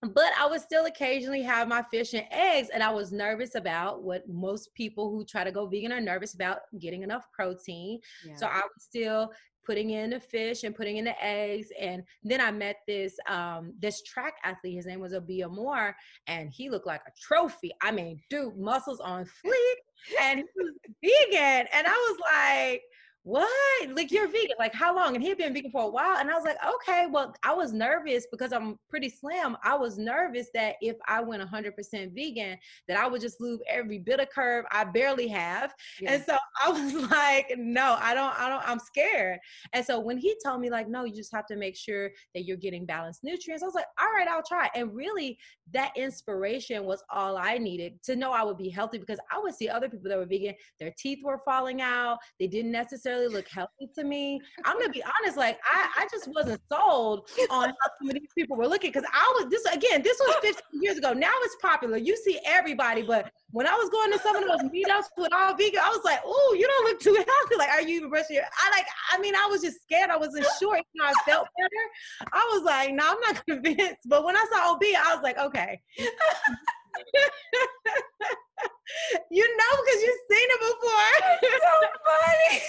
but 0.03 0.31
I 0.39 0.47
would 0.47 0.61
still 0.61 0.87
occasionally 0.87 1.43
have 1.43 1.67
my 1.67 1.83
fish 1.91 2.15
and 2.15 2.27
eggs, 2.31 2.69
and 2.73 2.83
I 2.83 2.91
was 2.91 3.11
nervous 3.13 3.55
about 3.57 4.03
what 4.03 4.29
most 4.29 4.73
people 4.75 5.11
who 5.11 5.25
try 5.25 5.43
to 5.45 5.51
go 5.51 5.67
vegan 5.67 5.93
are 5.93 6.01
nervous 6.01 6.35
about 6.35 6.61
getting 6.79 7.03
enough 7.03 7.27
protein. 7.33 8.01
Yeah. 8.25 8.37
So 8.37 8.47
I 8.47 8.61
was 8.61 8.85
still 8.85 9.33
putting 9.67 9.91
in 9.91 10.11
the 10.11 10.21
fish 10.21 10.65
and 10.65 10.75
putting 10.75 10.99
in 10.99 11.05
the 11.05 11.25
eggs, 11.25 11.69
and 11.81 12.05
then 12.23 12.41
I 12.41 12.51
met 12.53 12.77
this 12.87 13.17
um, 13.29 13.75
this 13.81 14.03
track 14.03 14.35
athlete. 14.45 14.77
His 14.77 14.87
name 14.87 15.01
was 15.01 15.13
Abia 15.13 15.51
Moore, 15.51 15.97
and 16.29 16.51
he 16.51 16.71
looked 16.71 16.87
like 16.87 17.03
a 17.07 17.13
trophy. 17.21 17.73
I 17.83 17.91
mean, 17.91 18.21
dude, 18.31 18.57
muscles 18.57 19.01
on 19.01 19.25
fleek, 19.25 20.21
and 20.23 20.39
he 20.39 20.45
was 20.57 20.75
vegan, 21.03 21.67
and 21.73 21.87
I 21.87 21.91
was 21.91 22.19
like 22.33 22.83
what? 23.29 23.91
Like 23.95 24.11
you're 24.11 24.27
vegan? 24.27 24.57
Like 24.59 24.73
how 24.73 24.97
long? 24.97 25.15
And 25.15 25.23
he 25.23 25.29
had 25.29 25.37
been 25.37 25.53
vegan 25.53 25.71
for 25.71 25.83
a 25.83 25.89
while. 25.89 26.17
And 26.17 26.31
I 26.31 26.35
was 26.35 26.45
like, 26.45 26.57
okay, 26.77 27.07
well, 27.11 27.35
I 27.43 27.53
was 27.53 27.75
nervous 27.75 28.27
because 28.31 28.55
I'm 28.55 28.79
pretty 28.89 29.11
slim. 29.11 29.55
I 29.63 29.75
was 29.75 29.99
nervous 29.99 30.49
that 30.55 30.77
if 30.81 30.97
I 31.07 31.21
went 31.21 31.43
100% 31.43 32.15
vegan, 32.15 32.57
that 32.89 32.97
I 32.97 33.07
would 33.07 33.21
just 33.21 33.39
lose 33.39 33.61
every 33.69 33.99
bit 33.99 34.19
of 34.19 34.31
curve 34.31 34.65
I 34.71 34.85
barely 34.85 35.29
have. 35.29 35.75
Yeah. 36.01 36.15
And 36.15 36.25
so 36.25 36.39
I 36.65 36.71
was 36.71 37.11
like, 37.11 37.53
no, 37.59 37.99
I 38.01 38.15
don't, 38.15 38.39
I 38.41 38.49
don't, 38.49 38.67
I'm 38.67 38.79
scared. 38.79 39.41
And 39.75 39.85
so 39.85 40.01
when 40.01 40.17
he 40.17 40.35
told 40.43 40.63
me 40.63 40.71
like, 40.71 40.89
no, 40.89 41.05
you 41.05 41.15
just 41.15 41.35
have 41.35 41.47
to 41.49 41.57
make 41.57 41.77
sure 41.77 42.11
that 42.35 42.45
you're 42.45 42.57
getting 42.57 42.87
balanced 42.87 43.25
nutrients, 43.25 43.63
I 43.63 43.67
was 43.67 43.75
like, 43.75 43.87
all 44.01 44.11
right, 44.11 44.27
I'll 44.27 44.43
try. 44.43 44.71
And 44.75 44.95
really 44.95 45.39
that 45.75 45.93
inspiration 45.97 46.85
was 46.85 47.05
all 47.11 47.37
I 47.37 47.59
needed 47.59 48.03
to 48.05 48.17
know 48.17 48.33
I 48.33 48.43
would 48.43 48.57
be 48.57 48.71
healthy 48.71 48.97
because 48.97 49.19
I 49.31 49.39
would 49.39 49.55
see 49.55 49.69
other 49.69 49.91
people 49.91 50.09
that 50.09 50.17
were 50.17 50.25
vegan, 50.25 50.55
their 50.81 50.95
teeth 50.97 51.19
were 51.23 51.43
falling 51.45 51.83
out. 51.83 52.19
They 52.41 52.47
didn't 52.47 52.73
necessarily 52.73 53.18
look 53.27 53.49
healthy 53.49 53.89
to 53.97 54.05
me. 54.05 54.41
I'm 54.65 54.79
gonna 54.79 54.93
be 54.93 55.03
honest, 55.03 55.37
like 55.37 55.59
I, 55.65 55.89
I 56.03 56.09
just 56.11 56.29
wasn't 56.29 56.61
sold 56.71 57.29
on 57.51 57.69
how 57.69 57.91
some 58.01 58.09
of 58.09 58.15
these 58.15 58.29
people 58.37 58.57
were 58.57 58.69
looking 58.69 58.91
because 58.91 59.09
I 59.13 59.35
was 59.37 59.51
this 59.51 59.65
again, 59.75 60.03
this 60.03 60.19
was 60.21 60.37
15 60.43 60.83
years 60.83 60.99
ago. 60.99 61.13
Now 61.13 61.33
it's 61.43 61.57
popular. 61.61 61.97
You 61.97 62.17
see 62.17 62.39
everybody, 62.47 63.03
but 63.03 63.31
when 63.51 63.67
I 63.67 63.75
was 63.75 63.89
going 63.91 64.13
to 64.13 64.19
some 64.19 64.37
of 64.37 64.45
those 64.45 64.71
meetups 64.71 65.07
with 65.17 65.33
all 65.33 65.55
vegan, 65.55 65.81
I 65.81 65.89
was 65.89 66.03
like, 66.05 66.21
oh, 66.25 66.57
you 66.59 66.67
don't 66.67 66.85
look 66.85 67.01
too 67.01 67.15
healthy. 67.15 67.57
Like, 67.57 67.71
are 67.71 67.83
you 67.83 67.97
even 67.97 68.11
brushing 68.11 68.37
your 68.37 68.45
I 68.45 68.71
like, 68.71 68.87
I 69.13 69.19
mean, 69.21 69.35
I 69.35 69.47
was 69.51 69.63
just 69.63 69.83
scared. 69.83 70.11
I 70.11 70.17
wasn't 70.17 70.47
sure. 70.61 70.77
You 70.77 70.83
know, 70.95 71.07
I 71.07 71.13
felt 71.25 71.49
better. 71.57 72.31
I 72.33 72.49
was 72.53 72.63
like, 72.63 72.93
no, 72.93 73.05
I'm 73.11 73.21
not 73.21 73.45
convinced. 73.49 74.07
But 74.07 74.25
when 74.25 74.37
I 74.37 74.45
saw 74.53 74.73
OB, 74.73 74.83
I 74.83 75.15
was 75.15 75.23
like, 75.23 75.39
okay. 75.39 75.81
you 79.31 79.57
know 79.57 79.83
because 79.85 80.03
you've 80.03 80.25
seen 80.31 80.49
it 80.51 80.61
before. 80.61 81.13
so 81.61 81.75
funny. 82.07 82.61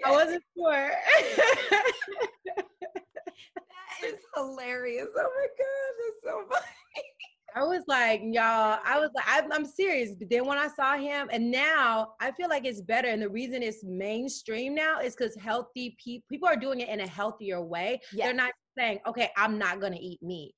I 0.04 0.12
wasn't 0.12 0.42
sure. 0.56 0.90
that 1.76 1.84
is 4.04 4.18
hilarious. 4.34 5.08
Oh 5.16 5.30
my 5.36 5.46
god, 5.58 5.92
that's 5.98 6.20
so 6.24 6.44
funny. 6.50 6.66
I 7.56 7.64
was 7.64 7.82
like, 7.88 8.20
y'all, 8.22 8.78
I 8.84 9.00
was 9.00 9.10
like, 9.14 9.24
I'm, 9.26 9.50
I'm, 9.52 9.64
serious. 9.64 10.12
But 10.16 10.30
then 10.30 10.46
when 10.46 10.56
I 10.56 10.68
saw 10.68 10.96
him, 10.96 11.28
and 11.32 11.50
now 11.50 12.14
I 12.20 12.30
feel 12.30 12.48
like 12.48 12.64
it's 12.64 12.80
better. 12.80 13.08
And 13.08 13.20
the 13.20 13.28
reason 13.28 13.60
it's 13.62 13.82
mainstream 13.82 14.72
now 14.74 15.00
is 15.00 15.16
because 15.16 15.34
healthy 15.34 15.96
people 16.02 16.24
people 16.30 16.48
are 16.48 16.56
doing 16.56 16.80
it 16.80 16.88
in 16.88 17.00
a 17.00 17.08
healthier 17.08 17.60
way. 17.60 18.00
Yes. 18.12 18.26
They're 18.26 18.34
not 18.34 18.52
saying, 18.78 19.00
okay, 19.06 19.30
I'm 19.36 19.58
not 19.58 19.80
gonna 19.80 19.98
eat 20.00 20.22
meat 20.22 20.54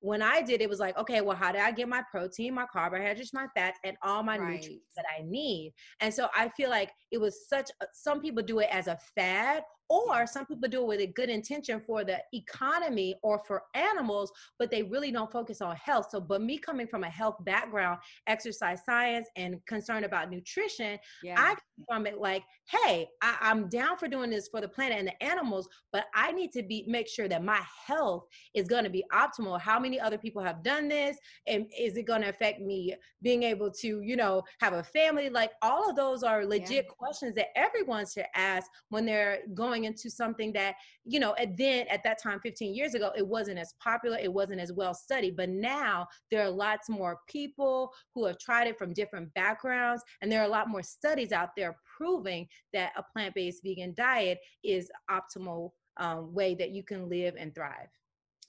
when 0.00 0.22
I 0.22 0.42
did, 0.42 0.60
it 0.60 0.68
was 0.68 0.78
like, 0.78 0.96
okay, 0.98 1.20
well, 1.20 1.36
how 1.36 1.52
do 1.52 1.58
I 1.58 1.72
get 1.72 1.88
my 1.88 2.02
protein, 2.10 2.54
my 2.54 2.66
carbohydrates, 2.72 3.32
my 3.32 3.46
fats, 3.56 3.78
and 3.84 3.96
all 4.02 4.22
my 4.22 4.38
right. 4.38 4.54
nutrients 4.54 4.94
that 4.96 5.04
I 5.18 5.22
need? 5.24 5.72
And 6.00 6.12
so 6.12 6.28
I 6.34 6.48
feel 6.50 6.70
like 6.70 6.90
it 7.10 7.18
was 7.18 7.48
such, 7.48 7.70
a, 7.80 7.86
some 7.92 8.20
people 8.20 8.42
do 8.42 8.60
it 8.60 8.68
as 8.70 8.86
a 8.86 8.98
fad 9.14 9.62
or 9.88 10.26
some 10.26 10.46
people 10.46 10.68
do 10.68 10.82
it 10.82 10.86
with 10.86 11.00
a 11.00 11.06
good 11.06 11.28
intention 11.28 11.80
for 11.86 12.04
the 12.04 12.18
economy 12.32 13.14
or 13.22 13.40
for 13.46 13.62
animals, 13.74 14.32
but 14.58 14.70
they 14.70 14.82
really 14.82 15.12
don't 15.12 15.30
focus 15.30 15.60
on 15.60 15.76
health. 15.76 16.08
So, 16.10 16.20
but 16.20 16.42
me 16.42 16.58
coming 16.58 16.86
from 16.86 17.04
a 17.04 17.10
health 17.10 17.36
background, 17.44 17.98
exercise 18.26 18.80
science, 18.84 19.28
and 19.36 19.56
concerned 19.66 20.04
about 20.04 20.30
nutrition, 20.30 20.98
yeah. 21.22 21.34
I 21.38 21.54
from 21.88 22.06
it 22.06 22.18
like, 22.18 22.42
hey, 22.68 23.06
I, 23.22 23.36
I'm 23.40 23.68
down 23.68 23.98
for 23.98 24.08
doing 24.08 24.30
this 24.30 24.48
for 24.48 24.60
the 24.60 24.68
planet 24.68 24.98
and 24.98 25.08
the 25.08 25.22
animals, 25.22 25.68
but 25.92 26.06
I 26.14 26.32
need 26.32 26.52
to 26.52 26.62
be 26.62 26.84
make 26.88 27.08
sure 27.08 27.28
that 27.28 27.44
my 27.44 27.60
health 27.86 28.24
is 28.54 28.66
going 28.66 28.84
to 28.84 28.90
be 28.90 29.04
optimal. 29.12 29.60
How 29.60 29.78
many 29.78 30.00
other 30.00 30.18
people 30.18 30.42
have 30.42 30.62
done 30.62 30.88
this, 30.88 31.16
and 31.46 31.66
is 31.78 31.96
it 31.96 32.04
going 32.04 32.22
to 32.22 32.28
affect 32.28 32.60
me 32.60 32.94
being 33.22 33.42
able 33.42 33.70
to, 33.70 34.00
you 34.00 34.16
know, 34.16 34.42
have 34.60 34.72
a 34.72 34.82
family? 34.82 35.28
Like 35.28 35.52
all 35.62 35.88
of 35.88 35.96
those 35.96 36.22
are 36.22 36.44
legit 36.44 36.86
yeah. 36.86 36.92
questions 36.98 37.34
that 37.36 37.48
everyone 37.56 38.06
should 38.06 38.26
ask 38.34 38.70
when 38.88 39.06
they're 39.06 39.40
going 39.54 39.75
into 39.84 40.10
something 40.10 40.52
that, 40.52 40.74
you 41.04 41.20
know, 41.20 41.34
and 41.34 41.56
then 41.56 41.86
at 41.88 42.02
that 42.04 42.22
time, 42.22 42.40
15 42.40 42.74
years 42.74 42.94
ago, 42.94 43.12
it 43.16 43.26
wasn't 43.26 43.58
as 43.58 43.74
popular, 43.82 44.18
it 44.18 44.32
wasn't 44.32 44.60
as 44.60 44.72
well 44.72 44.94
studied. 44.94 45.36
But 45.36 45.50
now 45.50 46.06
there 46.30 46.42
are 46.42 46.50
lots 46.50 46.88
more 46.88 47.18
people 47.28 47.92
who 48.14 48.26
have 48.26 48.38
tried 48.38 48.68
it 48.68 48.78
from 48.78 48.92
different 48.92 49.32
backgrounds, 49.34 50.02
and 50.20 50.30
there 50.30 50.40
are 50.40 50.46
a 50.46 50.50
lot 50.50 50.68
more 50.68 50.82
studies 50.82 51.32
out 51.32 51.50
there 51.56 51.76
proving 51.96 52.46
that 52.72 52.92
a 52.96 53.02
plant-based 53.02 53.62
vegan 53.62 53.94
diet 53.96 54.38
is 54.64 54.90
optimal 55.10 55.70
um, 55.98 56.32
way 56.34 56.54
that 56.54 56.70
you 56.70 56.82
can 56.82 57.08
live 57.08 57.34
and 57.38 57.54
thrive. 57.54 57.88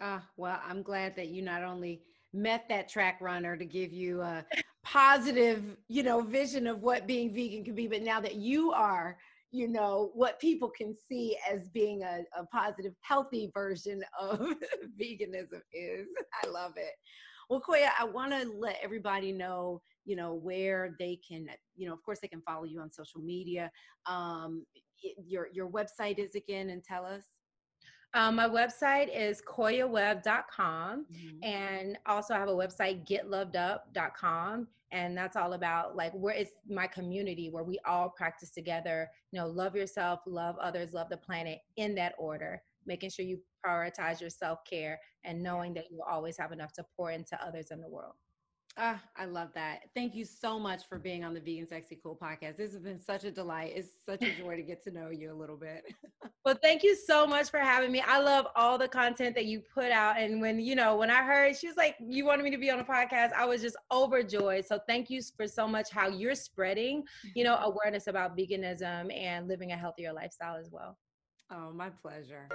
Ah, 0.01 0.23
well, 0.35 0.59
I'm 0.67 0.83
glad 0.83 1.15
that 1.15 1.27
you 1.27 1.41
not 1.41 1.63
only 1.63 2.01
met 2.33 2.65
that 2.69 2.89
track 2.89 3.19
runner 3.21 3.57
to 3.57 3.65
give 3.65 3.91
you 3.91 4.21
a 4.21 4.45
positive, 4.83 5.63
you 5.87 6.03
know, 6.03 6.21
vision 6.21 6.67
of 6.67 6.81
what 6.81 7.07
being 7.07 7.33
vegan 7.33 7.63
can 7.63 7.75
be, 7.75 7.87
but 7.87 8.01
now 8.01 8.21
that 8.21 8.35
you 8.35 8.71
are, 8.71 9.17
you 9.51 9.67
know, 9.67 10.11
what 10.13 10.39
people 10.39 10.69
can 10.69 10.95
see 11.07 11.37
as 11.49 11.69
being 11.69 12.03
a, 12.03 12.23
a 12.37 12.45
positive, 12.47 12.93
healthy 13.01 13.49
version 13.53 14.03
of 14.19 14.39
veganism 15.01 15.61
is. 15.73 16.07
I 16.43 16.47
love 16.47 16.73
it. 16.75 16.93
Well, 17.49 17.61
Koya, 17.61 17.89
I 17.97 18.03
want 18.03 18.33
to 18.33 18.51
let 18.51 18.77
everybody 18.83 19.31
know, 19.31 19.81
you 20.05 20.17
know, 20.17 20.33
where 20.33 20.95
they 20.99 21.19
can, 21.27 21.47
you 21.75 21.87
know, 21.87 21.93
of 21.93 22.03
course, 22.03 22.19
they 22.21 22.27
can 22.27 22.41
follow 22.41 22.65
you 22.65 22.81
on 22.81 22.91
social 22.91 23.21
media. 23.21 23.71
Um, 24.05 24.65
your 25.25 25.47
your 25.53 25.69
website 25.69 26.19
is 26.19 26.35
again, 26.35 26.69
and 26.69 26.83
tell 26.83 27.05
us. 27.05 27.23
Um, 28.13 28.35
my 28.35 28.47
website 28.47 29.09
is 29.15 29.41
koyawebb.com 29.41 31.05
mm-hmm. 31.11 31.43
and 31.43 31.97
also 32.05 32.33
I 32.33 32.39
have 32.39 32.49
a 32.49 32.53
website 32.53 33.07
getlovedup.com 33.07 34.67
and 34.91 35.17
that's 35.17 35.35
all 35.35 35.53
about 35.53 35.95
like 35.95 36.13
where 36.13 36.33
it's 36.33 36.51
my 36.69 36.87
community 36.87 37.49
where 37.49 37.63
we 37.63 37.79
all 37.85 38.09
practice 38.09 38.51
together 38.51 39.09
you 39.31 39.39
know 39.39 39.47
love 39.47 39.75
yourself 39.75 40.21
love 40.25 40.55
others 40.61 40.93
love 40.93 41.09
the 41.09 41.17
planet 41.17 41.59
in 41.75 41.93
that 41.95 42.13
order 42.17 42.61
making 42.85 43.09
sure 43.09 43.25
you 43.25 43.39
prioritize 43.65 44.21
your 44.21 44.29
self-care 44.29 44.97
and 45.25 45.41
knowing 45.41 45.73
that 45.73 45.85
you 45.91 45.97
will 45.97 46.05
always 46.09 46.37
have 46.37 46.53
enough 46.53 46.71
to 46.71 46.85
pour 46.95 47.11
into 47.11 47.37
others 47.45 47.67
in 47.71 47.81
the 47.81 47.89
world 47.89 48.13
Ah, 48.79 49.01
I 49.15 49.25
love 49.25 49.49
that. 49.55 49.79
Thank 49.95 50.13
you 50.13 50.23
so 50.23 50.59
much 50.59 50.87
for 50.87 50.99
being 50.99 51.23
on 51.23 51.33
the 51.33 51.39
Vegan 51.39 51.67
Sexy 51.67 51.99
Cool 52.03 52.15
podcast. 52.15 52.57
This 52.57 52.73
has 52.73 52.81
been 52.83 52.99
such 52.99 53.23
a 53.23 53.31
delight. 53.31 53.73
It's 53.75 53.89
such 54.05 54.21
a 54.21 54.31
joy 54.37 54.55
to 54.55 54.61
get 54.61 54.83
to 54.83 54.91
know 54.91 55.09
you 55.09 55.31
a 55.31 55.33
little 55.33 55.57
bit. 55.57 55.83
well, 56.45 56.55
thank 56.61 56.83
you 56.83 56.95
so 56.95 57.25
much 57.25 57.49
for 57.49 57.57
having 57.57 57.91
me. 57.91 58.03
I 58.05 58.19
love 58.19 58.45
all 58.55 58.77
the 58.77 58.87
content 58.87 59.33
that 59.33 59.45
you 59.45 59.61
put 59.73 59.91
out. 59.91 60.19
And 60.19 60.39
when, 60.39 60.59
you 60.59 60.75
know, 60.75 60.95
when 60.95 61.09
I 61.09 61.23
heard 61.23 61.57
she 61.57 61.65
was 61.65 61.75
like, 61.75 61.95
you 61.99 62.23
wanted 62.23 62.43
me 62.43 62.51
to 62.51 62.57
be 62.59 62.69
on 62.69 62.79
a 62.79 62.83
podcast, 62.83 63.33
I 63.33 63.45
was 63.45 63.63
just 63.63 63.77
overjoyed. 63.91 64.67
So 64.67 64.79
thank 64.87 65.09
you 65.09 65.21
for 65.35 65.47
so 65.47 65.67
much 65.67 65.89
how 65.89 66.07
you're 66.07 66.35
spreading, 66.35 67.03
you 67.35 67.43
know, 67.43 67.55
awareness 67.63 68.05
about 68.05 68.37
veganism 68.37 69.11
and 69.11 69.47
living 69.47 69.71
a 69.71 69.75
healthier 69.75 70.13
lifestyle 70.13 70.55
as 70.55 70.69
well. 70.71 70.99
Oh, 71.49 71.71
my 71.73 71.89
pleasure. 71.89 72.47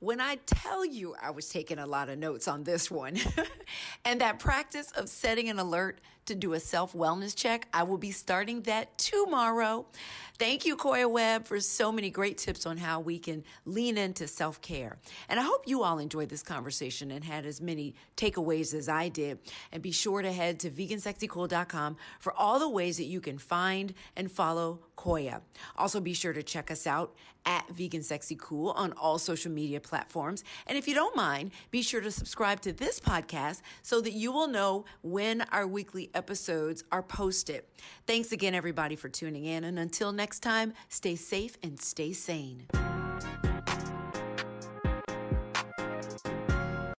When 0.00 0.20
I 0.20 0.36
tell 0.46 0.84
you 0.84 1.16
I 1.20 1.30
was 1.30 1.48
taking 1.48 1.78
a 1.78 1.86
lot 1.86 2.08
of 2.08 2.18
notes 2.18 2.46
on 2.46 2.62
this 2.62 2.88
one, 2.90 3.16
and 4.04 4.20
that 4.20 4.38
practice 4.38 4.92
of 4.92 5.08
setting 5.08 5.48
an 5.48 5.58
alert 5.58 6.00
to 6.28 6.34
do 6.34 6.52
a 6.52 6.60
self 6.60 6.92
wellness 6.92 7.34
check, 7.34 7.68
I 7.74 7.82
will 7.82 7.98
be 7.98 8.12
starting 8.12 8.62
that 8.62 8.96
tomorrow. 8.96 9.86
Thank 10.38 10.64
you, 10.64 10.76
Koya 10.76 11.10
Webb, 11.10 11.46
for 11.46 11.58
so 11.58 11.90
many 11.90 12.10
great 12.10 12.38
tips 12.38 12.64
on 12.64 12.76
how 12.76 13.00
we 13.00 13.18
can 13.18 13.42
lean 13.64 13.98
into 13.98 14.28
self 14.28 14.60
care. 14.60 14.98
And 15.28 15.40
I 15.40 15.42
hope 15.42 15.64
you 15.66 15.82
all 15.82 15.98
enjoyed 15.98 16.28
this 16.28 16.44
conversation 16.44 17.10
and 17.10 17.24
had 17.24 17.44
as 17.44 17.60
many 17.60 17.94
takeaways 18.16 18.72
as 18.72 18.88
I 18.88 19.08
did. 19.08 19.38
And 19.72 19.82
be 19.82 19.90
sure 19.90 20.22
to 20.22 20.32
head 20.32 20.60
to 20.60 20.70
vegansexycool.com 20.70 21.96
for 22.20 22.32
all 22.32 22.60
the 22.60 22.68
ways 22.68 22.98
that 22.98 23.04
you 23.06 23.20
can 23.20 23.38
find 23.38 23.94
and 24.16 24.30
follow 24.30 24.80
Koya. 24.96 25.40
Also, 25.76 26.00
be 26.00 26.14
sure 26.14 26.32
to 26.32 26.42
check 26.42 26.70
us 26.70 26.86
out 26.86 27.14
at 27.46 27.68
Vegan 27.70 28.02
Sexy 28.02 28.36
Cool 28.38 28.70
on 28.70 28.92
all 28.92 29.18
social 29.18 29.50
media 29.50 29.80
platforms. 29.80 30.44
And 30.66 30.76
if 30.76 30.86
you 30.86 30.94
don't 30.94 31.16
mind, 31.16 31.52
be 31.70 31.82
sure 31.82 32.00
to 32.00 32.10
subscribe 32.10 32.60
to 32.60 32.72
this 32.72 33.00
podcast 33.00 33.62
so 33.80 34.00
that 34.02 34.12
you 34.12 34.30
will 34.30 34.48
know 34.48 34.84
when 35.02 35.42
our 35.50 35.66
weekly 35.66 36.10
episodes 36.18 36.82
are 36.90 37.02
posted. 37.02 37.62
Thanks 38.06 38.32
again, 38.32 38.54
everybody, 38.54 38.96
for 38.96 39.08
tuning 39.08 39.44
in. 39.44 39.62
And 39.64 39.78
until 39.78 40.10
next 40.12 40.40
time, 40.40 40.74
stay 40.88 41.14
safe 41.14 41.56
and 41.62 41.80
stay 41.80 42.12
sane. 42.12 42.66